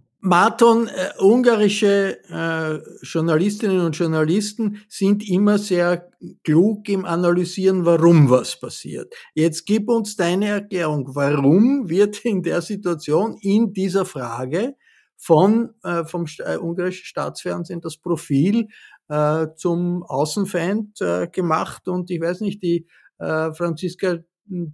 Marton, 0.23 0.87
äh, 0.87 1.13
ungarische 1.19 2.19
äh, 2.29 2.79
Journalistinnen 3.03 3.79
und 3.81 3.97
Journalisten 3.97 4.83
sind 4.87 5.27
immer 5.27 5.57
sehr 5.57 6.11
klug 6.43 6.87
im 6.89 7.05
Analysieren, 7.05 7.85
warum 7.85 8.29
was 8.29 8.59
passiert. 8.59 9.13
Jetzt 9.33 9.65
gib 9.65 9.89
uns 9.89 10.15
deine 10.15 10.47
Erklärung. 10.49 11.09
Warum 11.15 11.89
wird 11.89 12.23
in 12.23 12.43
der 12.43 12.61
Situation, 12.61 13.35
in 13.41 13.73
dieser 13.73 14.05
Frage 14.05 14.75
von 15.17 15.73
äh, 15.83 16.05
vom 16.05 16.27
äh, 16.37 16.57
ungarischen 16.57 17.05
Staatsfernsehen 17.05 17.81
das 17.81 17.97
Profil 17.97 18.67
äh, 19.09 19.47
zum 19.55 20.03
Außenfeind 20.03 21.01
äh, 21.01 21.27
gemacht 21.29 21.87
und 21.87 22.11
ich 22.11 22.21
weiß 22.21 22.41
nicht, 22.41 22.61
die 22.61 22.85
äh, 23.17 23.51
Franziska 23.53 24.19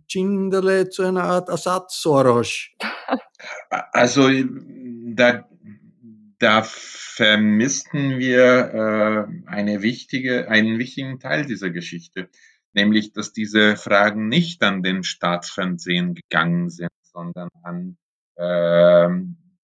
Cinderle 0.09 0.89
zu 0.89 1.03
einer 1.03 1.23
Art 1.23 1.49
Ersatz 1.49 2.01
Soros? 2.01 2.69
Also 3.91 4.29
da, 5.15 5.47
da 6.39 6.63
vermissten 6.63 8.19
wir 8.19 8.43
äh, 8.73 9.49
eine 9.49 9.81
wichtige, 9.81 10.49
einen 10.49 10.79
wichtigen 10.79 11.19
Teil 11.19 11.45
dieser 11.45 11.69
Geschichte, 11.69 12.29
nämlich 12.73 13.13
dass 13.13 13.33
diese 13.33 13.75
Fragen 13.75 14.27
nicht 14.27 14.63
an 14.63 14.83
den 14.83 15.03
Staatsfernsehen 15.03 16.15
gegangen 16.15 16.69
sind, 16.69 16.91
sondern 17.03 17.49
an 17.63 17.97
äh, 18.35 19.09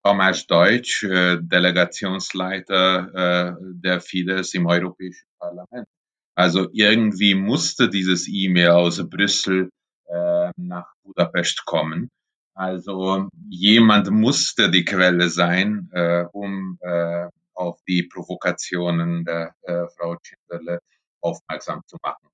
Thomas 0.03 0.47
Deutsch, 0.47 1.03
äh, 1.03 1.37
Delegationsleiter 1.41 3.13
äh, 3.13 3.55
der 3.61 4.01
Fidesz 4.01 4.53
im 4.53 4.65
Europäischen 4.65 5.27
Parlament. 5.39 5.87
Also 6.35 6.69
irgendwie 6.73 7.35
musste 7.35 7.89
dieses 7.89 8.27
E-Mail 8.27 8.71
aus 8.71 9.07
Brüssel 9.09 9.69
äh, 10.07 10.51
nach 10.57 10.91
Budapest 11.03 11.65
kommen. 11.65 12.09
Also 12.55 13.29
jemand 13.49 14.11
musste 14.11 14.69
die 14.69 14.85
Quelle 14.85 15.29
sein, 15.29 15.89
äh, 15.91 16.25
um 16.31 16.77
äh, 16.81 17.27
auf 17.53 17.81
die 17.87 18.03
Provokationen 18.03 19.25
der 19.25 19.55
äh, 19.63 19.87
Frau 19.97 20.17
Schindlerle 20.21 20.79
aufmerksam 21.21 21.81
zu 21.87 21.97
machen. 22.01 22.27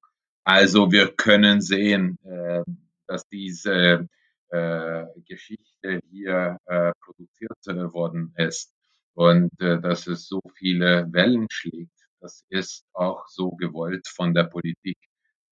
Also 0.43 0.91
wir 0.91 1.15
können 1.15 1.61
sehen, 1.61 2.17
äh, 2.23 2.63
dass 3.07 3.27
diese 3.27 4.07
äh, 4.49 5.05
Geschichte 5.25 6.01
hier 6.09 6.57
äh, 6.65 6.91
produziert 7.01 7.67
äh, 7.67 7.93
worden 7.93 8.33
ist 8.35 8.73
und 9.13 9.51
äh, 9.61 9.79
dass 9.79 10.07
es 10.07 10.27
so 10.27 10.41
viele 10.55 11.07
Wellen 11.11 11.47
schlägt. 11.49 11.91
Das 12.19 12.43
ist 12.49 12.83
auch 12.93 13.27
so 13.27 13.51
gewollt 13.51 14.07
von 14.07 14.33
der 14.33 14.45
Politik. 14.45 14.97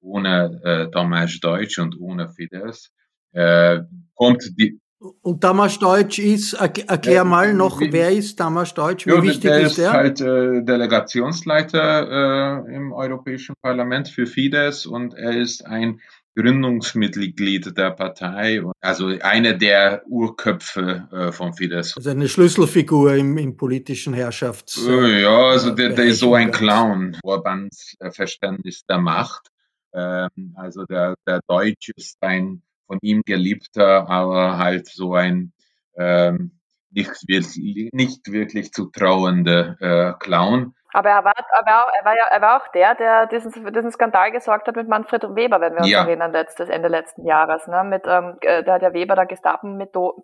Ohne 0.01 0.61
äh, 0.63 0.91
Tomasz 0.91 1.39
Deutsch 1.39 1.79
und 1.79 1.99
ohne 1.99 2.29
Fidesz 2.29 2.91
äh, 3.37 3.83
kommt 4.15 4.51
die. 4.57 4.79
Und 5.21 5.41
Tamas 5.41 5.77
Deutsch 5.77 6.17
ist, 6.17 6.53
erklär 6.53 7.23
mal 7.23 7.53
noch, 7.53 7.79
wie, 7.79 7.93
wer 7.93 8.11
ist 8.11 8.35
Tamas 8.35 8.73
Deutsch? 8.73 9.05
Wie 9.05 9.11
ja, 9.11 9.21
wichtig 9.21 9.41
der 9.41 9.61
ist 9.61 9.77
der? 9.77 9.89
ist 9.89 9.93
halt 9.93 10.21
äh, 10.21 10.63
Delegationsleiter 10.63 12.65
äh, 12.65 12.75
im 12.75 12.93
Europäischen 12.93 13.53
Parlament 13.61 14.09
für 14.09 14.25
Fidesz 14.25 14.87
und 14.87 15.13
er 15.13 15.37
ist 15.37 15.65
ein 15.67 16.01
Gründungsmitglied 16.35 17.77
der 17.77 17.91
Partei, 17.91 18.63
also 18.81 19.07
einer 19.21 19.53
der 19.53 20.03
Urköpfe 20.07 21.07
äh, 21.11 21.31
von 21.31 21.53
Fidesz. 21.53 21.95
Also 21.95 22.09
eine 22.09 22.27
Schlüsselfigur 22.27 23.15
im, 23.15 23.37
im 23.37 23.55
politischen 23.55 24.13
Herrschafts. 24.13 24.83
Äh, 24.87 25.21
ja, 25.21 25.37
also 25.37 25.71
der, 25.71 25.89
der 25.89 26.05
ist 26.05 26.19
so 26.19 26.33
ein 26.33 26.51
Clown, 26.51 27.17
Orbans 27.23 27.95
Verständnis 28.11 28.83
der 28.87 28.97
Macht. 28.97 29.49
Ähm, 29.93 30.55
also 30.55 30.85
der, 30.85 31.15
der 31.25 31.39
Deutsch 31.47 31.91
ist 31.95 32.17
ein 32.21 32.61
von 32.87 32.97
ihm 33.01 33.21
geliebter, 33.25 34.09
aber 34.09 34.57
halt 34.57 34.87
so 34.87 35.13
ein 35.13 35.53
ähm, 35.97 36.57
nicht, 36.91 37.27
wirklich, 37.27 37.89
nicht 37.93 38.31
wirklich 38.31 38.71
zu 38.71 38.89
trauende 38.89 39.77
äh, 39.79 40.13
Clown. 40.23 40.73
Aber 40.93 41.09
er 41.09 41.23
war, 41.23 41.33
er, 41.35 41.65
war, 41.65 41.91
er, 41.99 42.05
war 42.05 42.15
ja, 42.15 42.23
er 42.31 42.41
war 42.41 42.61
auch 42.61 42.67
der, 42.69 42.95
der 42.95 43.27
diesen, 43.27 43.51
diesen 43.73 43.91
Skandal 43.91 44.31
gesorgt 44.31 44.67
hat 44.67 44.75
mit 44.75 44.87
Manfred 44.87 45.23
Weber, 45.35 45.59
wenn 45.61 45.73
wir 45.73 45.81
uns 45.81 45.89
ja. 45.89 46.03
erinnern, 46.03 46.31
letztes, 46.31 46.69
Ende 46.69 46.87
letzten 46.87 47.25
Jahres. 47.25 47.67
Ne? 47.67 47.83
Mit, 47.83 48.03
ähm, 48.07 48.37
äh, 48.41 48.63
da 48.63 48.75
hat 48.75 48.81
der 48.81 48.93
Weber 48.93 49.15
da 49.15 49.25
Gestapo-Methoden 49.25 50.23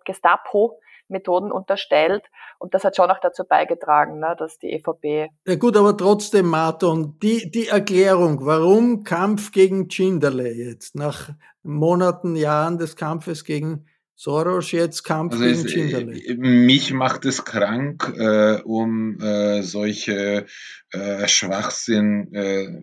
unterstellt 1.08 2.24
und 2.58 2.74
das 2.74 2.84
hat 2.84 2.96
schon 2.96 3.10
auch 3.10 3.20
dazu 3.20 3.44
beigetragen, 3.44 4.18
ne, 4.18 4.34
dass 4.38 4.58
die 4.58 4.72
EVP. 4.72 5.28
Ja 5.46 5.54
gut, 5.56 5.76
aber 5.76 5.96
trotzdem, 5.96 6.46
Martin, 6.46 7.18
die, 7.22 7.50
die 7.50 7.68
Erklärung, 7.68 8.44
warum 8.44 9.04
Kampf 9.04 9.52
gegen 9.52 9.90
Schindlerle 9.90 10.52
jetzt, 10.52 10.94
nach 10.94 11.30
Monaten, 11.62 12.36
Jahren 12.36 12.78
des 12.78 12.96
Kampfes 12.96 13.44
gegen 13.44 13.86
Soros 14.16 14.70
jetzt 14.70 15.02
Kampf 15.02 15.34
also 15.34 15.44
gegen 15.44 15.68
Schindlerle. 15.68 16.16
Äh, 16.16 16.34
mich 16.34 16.92
macht 16.92 17.24
es 17.24 17.44
krank, 17.44 18.14
äh, 18.16 18.60
um 18.62 19.20
äh, 19.20 19.62
solche 19.62 20.46
äh, 20.92 21.28
Schwachsinn 21.28 22.32
äh, 22.32 22.82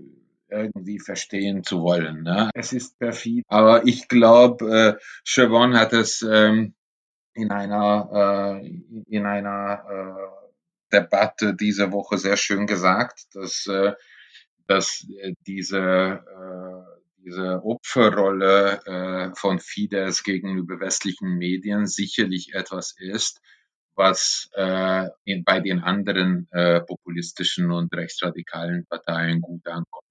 irgendwie 0.49 0.99
verstehen 0.99 1.63
zu 1.63 1.81
wollen. 1.81 2.23
Ne? 2.23 2.49
Es 2.53 2.73
ist 2.73 2.99
perfid, 2.99 3.45
aber 3.47 3.87
ich 3.87 4.09
glaube, 4.09 4.97
äh, 4.99 5.03
Chevron 5.23 5.75
hat 5.77 5.93
es 5.93 6.25
ähm, 6.29 6.73
in 7.33 7.51
einer 7.51 8.59
äh, 8.61 8.67
in 9.07 9.25
einer 9.25 9.83
äh, 9.89 10.51
Debatte 10.91 11.55
diese 11.55 11.91
Woche 11.91 12.17
sehr 12.17 12.37
schön 12.37 12.67
gesagt, 12.67 13.27
dass 13.33 13.67
äh, 13.67 13.93
dass 14.67 15.05
äh, 15.21 15.33
diese 15.47 15.79
äh, 15.79 17.01
diese 17.23 17.63
Opferrolle 17.63 18.81
äh, 18.85 19.35
von 19.35 19.59
Fidesz 19.59 20.23
gegenüber 20.23 20.79
westlichen 20.79 21.37
Medien 21.37 21.85
sicherlich 21.85 22.53
etwas 22.53 22.95
ist, 22.97 23.41
was 23.95 24.49
äh, 24.53 25.07
in, 25.25 25.43
bei 25.43 25.59
den 25.59 25.81
anderen 25.81 26.47
äh, 26.51 26.81
populistischen 26.81 27.71
und 27.71 27.93
rechtsradikalen 27.93 28.85
Parteien 28.87 29.41
gut 29.41 29.67
ankommt. 29.67 30.03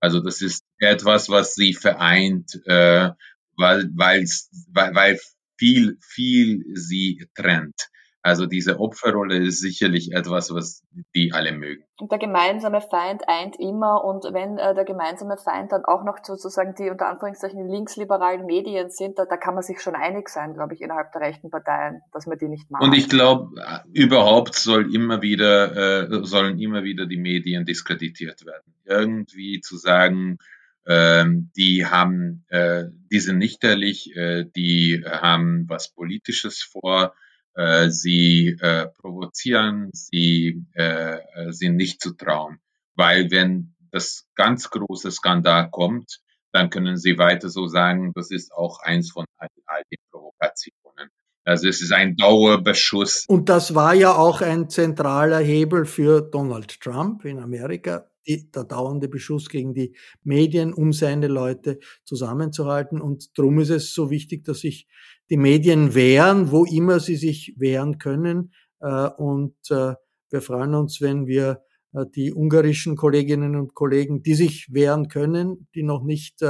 Also 0.00 0.20
das 0.20 0.40
ist 0.40 0.64
etwas, 0.78 1.28
was 1.28 1.54
sie 1.54 1.74
vereint, 1.74 2.54
äh, 2.66 3.10
weil, 3.56 3.90
weil, 3.94 4.26
weil 4.72 5.18
viel, 5.56 5.98
viel 6.00 6.64
sie 6.74 7.28
trennt. 7.34 7.88
Also 8.26 8.46
diese 8.46 8.80
Opferrolle 8.80 9.36
ist 9.36 9.60
sicherlich 9.60 10.10
etwas, 10.10 10.52
was 10.52 10.82
die 11.14 11.32
alle 11.32 11.52
mögen. 11.52 11.84
Und 12.00 12.10
der 12.10 12.18
gemeinsame 12.18 12.80
Feind 12.80 13.22
eint 13.28 13.54
immer 13.60 14.02
und 14.02 14.24
wenn 14.34 14.58
äh, 14.58 14.74
der 14.74 14.84
gemeinsame 14.84 15.36
Feind 15.36 15.70
dann 15.70 15.84
auch 15.84 16.02
noch 16.02 16.18
sozusagen 16.24 16.74
die 16.74 16.90
unter 16.90 17.06
Anführungszeichen 17.06 17.68
linksliberalen 17.68 18.44
Medien 18.44 18.90
sind, 18.90 19.16
da, 19.16 19.26
da 19.26 19.36
kann 19.36 19.54
man 19.54 19.62
sich 19.62 19.80
schon 19.80 19.94
einig 19.94 20.28
sein, 20.28 20.54
glaube 20.54 20.74
ich, 20.74 20.80
innerhalb 20.80 21.12
der 21.12 21.20
rechten 21.20 21.50
Parteien, 21.50 22.00
dass 22.12 22.26
man 22.26 22.36
die 22.36 22.48
nicht 22.48 22.68
mag. 22.68 22.82
Und 22.82 22.94
ich 22.94 23.08
glaube, 23.08 23.52
überhaupt 23.92 24.56
soll 24.56 24.92
immer 24.92 25.22
wieder, 25.22 26.08
äh, 26.10 26.24
sollen 26.24 26.58
immer 26.58 26.82
wieder 26.82 27.06
die 27.06 27.18
Medien 27.18 27.64
diskreditiert 27.64 28.44
werden. 28.44 28.74
Irgendwie 28.86 29.60
zu 29.60 29.76
sagen, 29.76 30.38
ähm, 30.86 31.50
die 31.56 31.86
haben, 31.86 32.44
äh, 32.48 32.84
die 33.10 33.20
sind 33.20 33.38
nichterlich, 33.38 34.14
äh, 34.16 34.44
die 34.56 35.04
haben 35.04 35.68
was 35.68 35.92
Politisches 35.92 36.62
vor, 36.62 37.14
äh, 37.54 37.88
sie 37.88 38.56
äh, 38.60 38.86
provozieren, 38.88 39.90
sie 39.92 40.64
äh, 40.74 41.18
sind 41.50 41.76
nicht 41.76 42.00
zu 42.00 42.12
trauen. 42.12 42.58
Weil 42.94 43.30
wenn 43.30 43.74
das 43.90 44.26
ganz 44.34 44.70
große 44.70 45.10
Skandal 45.10 45.70
kommt, 45.70 46.20
dann 46.52 46.70
können 46.70 46.96
sie 46.96 47.18
weiter 47.18 47.48
so 47.48 47.66
sagen, 47.66 48.12
das 48.14 48.30
ist 48.30 48.52
auch 48.52 48.80
eins 48.80 49.10
von 49.10 49.24
all, 49.36 49.48
all 49.66 49.82
den 49.90 49.98
Provokationen. 50.10 51.10
Also 51.44 51.68
es 51.68 51.80
ist 51.80 51.92
ein 51.92 52.16
Dauerbeschuss. 52.16 53.24
Und 53.28 53.48
das 53.48 53.74
war 53.74 53.94
ja 53.94 54.14
auch 54.14 54.40
ein 54.40 54.68
zentraler 54.68 55.38
Hebel 55.38 55.84
für 55.84 56.20
Donald 56.22 56.80
Trump 56.80 57.24
in 57.24 57.38
Amerika, 57.38 58.10
die, 58.26 58.50
der 58.50 58.64
dauernde 58.64 59.08
Beschuss 59.08 59.48
gegen 59.48 59.74
die 59.74 59.96
Medien, 60.22 60.72
um 60.72 60.92
seine 60.92 61.28
Leute 61.28 61.78
zusammenzuhalten. 62.04 63.00
Und 63.00 63.38
darum 63.38 63.58
ist 63.58 63.70
es 63.70 63.94
so 63.94 64.10
wichtig, 64.10 64.44
dass 64.44 64.60
sich 64.60 64.86
die 65.30 65.36
Medien 65.36 65.94
wehren, 65.94 66.50
wo 66.50 66.64
immer 66.64 67.00
sie 67.00 67.16
sich 67.16 67.54
wehren 67.58 67.98
können. 67.98 68.52
Äh, 68.80 69.08
und 69.16 69.56
äh, 69.70 69.94
wir 70.30 70.42
freuen 70.42 70.74
uns, 70.74 71.00
wenn 71.00 71.26
wir 71.26 71.62
äh, 71.92 72.04
die 72.14 72.32
ungarischen 72.32 72.96
Kolleginnen 72.96 73.56
und 73.56 73.74
Kollegen, 73.74 74.22
die 74.22 74.34
sich 74.34 74.72
wehren 74.72 75.08
können, 75.08 75.68
die 75.74 75.82
noch 75.82 76.02
nicht 76.02 76.42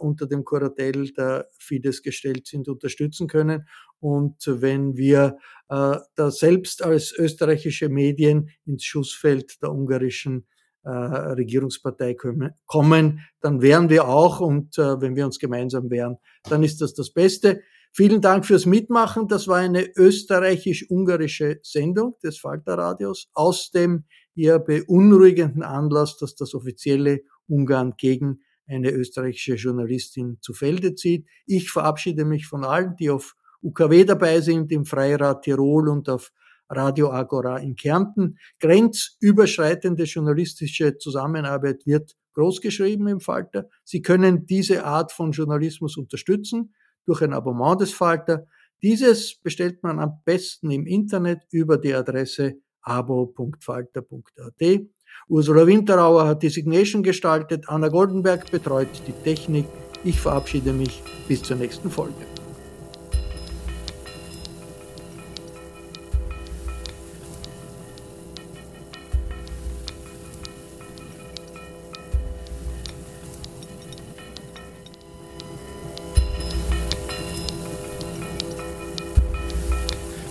unter 0.00 0.26
dem 0.26 0.42
Kuratell 0.42 1.12
der 1.12 1.46
Fidesz 1.56 2.02
gestellt 2.02 2.48
sind, 2.48 2.66
unterstützen 2.66 3.28
können. 3.28 3.68
Und 4.00 4.42
wenn 4.44 4.96
wir 4.96 5.36
da 5.68 6.04
selbst 6.16 6.82
als 6.82 7.12
österreichische 7.16 7.88
Medien 7.88 8.50
ins 8.66 8.82
Schussfeld 8.82 9.62
der 9.62 9.70
ungarischen 9.70 10.48
Regierungspartei 10.88 12.16
kommen, 12.66 13.20
dann 13.40 13.60
wehren 13.62 13.88
wir 13.90 14.08
auch. 14.08 14.40
Und 14.40 14.78
wenn 14.78 15.16
wir 15.16 15.26
uns 15.26 15.38
gemeinsam 15.38 15.90
wehren, 15.90 16.16
dann 16.48 16.62
ist 16.62 16.80
das 16.80 16.94
das 16.94 17.12
Beste. 17.12 17.60
Vielen 17.92 18.20
Dank 18.20 18.46
fürs 18.46 18.66
Mitmachen. 18.66 19.28
Das 19.28 19.48
war 19.48 19.56
eine 19.56 19.86
österreichisch-ungarische 19.96 21.60
Sendung 21.62 22.16
des 22.22 22.38
Falterradios 22.38 23.28
aus 23.32 23.70
dem 23.70 24.04
eher 24.36 24.58
beunruhigenden 24.58 25.62
Anlass, 25.62 26.16
dass 26.16 26.34
das 26.34 26.54
offizielle 26.54 27.22
Ungarn 27.48 27.94
gegen 27.96 28.40
eine 28.66 28.90
österreichische 28.90 29.54
Journalistin 29.54 30.36
zu 30.42 30.52
Felde 30.52 30.94
zieht. 30.94 31.26
Ich 31.46 31.70
verabschiede 31.70 32.24
mich 32.26 32.46
von 32.46 32.64
allen, 32.64 32.94
die 32.96 33.10
auf 33.10 33.34
UKW 33.62 34.04
dabei 34.04 34.42
sind, 34.42 34.70
im 34.70 34.84
Freirad 34.84 35.42
Tirol 35.42 35.88
und 35.88 36.08
auf 36.08 36.30
Radio 36.68 37.10
Agora 37.10 37.58
in 37.58 37.76
Kärnten. 37.76 38.38
Grenzüberschreitende 38.60 40.04
journalistische 40.04 40.98
Zusammenarbeit 40.98 41.86
wird 41.86 42.16
großgeschrieben 42.34 43.08
im 43.08 43.20
Falter. 43.20 43.68
Sie 43.84 44.02
können 44.02 44.46
diese 44.46 44.84
Art 44.84 45.12
von 45.12 45.32
Journalismus 45.32 45.96
unterstützen 45.96 46.74
durch 47.04 47.22
ein 47.22 47.32
Abonnement 47.32 47.80
des 47.80 47.92
Falter. 47.92 48.46
Dieses 48.82 49.36
bestellt 49.42 49.82
man 49.82 49.98
am 49.98 50.20
besten 50.24 50.70
im 50.70 50.86
Internet 50.86 51.40
über 51.50 51.78
die 51.78 51.94
Adresse 51.94 52.54
abo.falter.at. 52.82 54.80
Ursula 55.28 55.66
Winterauer 55.66 56.26
hat 56.26 56.42
die 56.42 56.48
Signation 56.48 57.02
gestaltet, 57.02 57.68
Anna 57.68 57.88
Goldenberg 57.88 58.50
betreut 58.50 58.88
die 59.06 59.12
Technik. 59.24 59.66
Ich 60.04 60.20
verabschiede 60.20 60.72
mich 60.72 61.02
bis 61.26 61.42
zur 61.42 61.56
nächsten 61.56 61.90
Folge. 61.90 62.37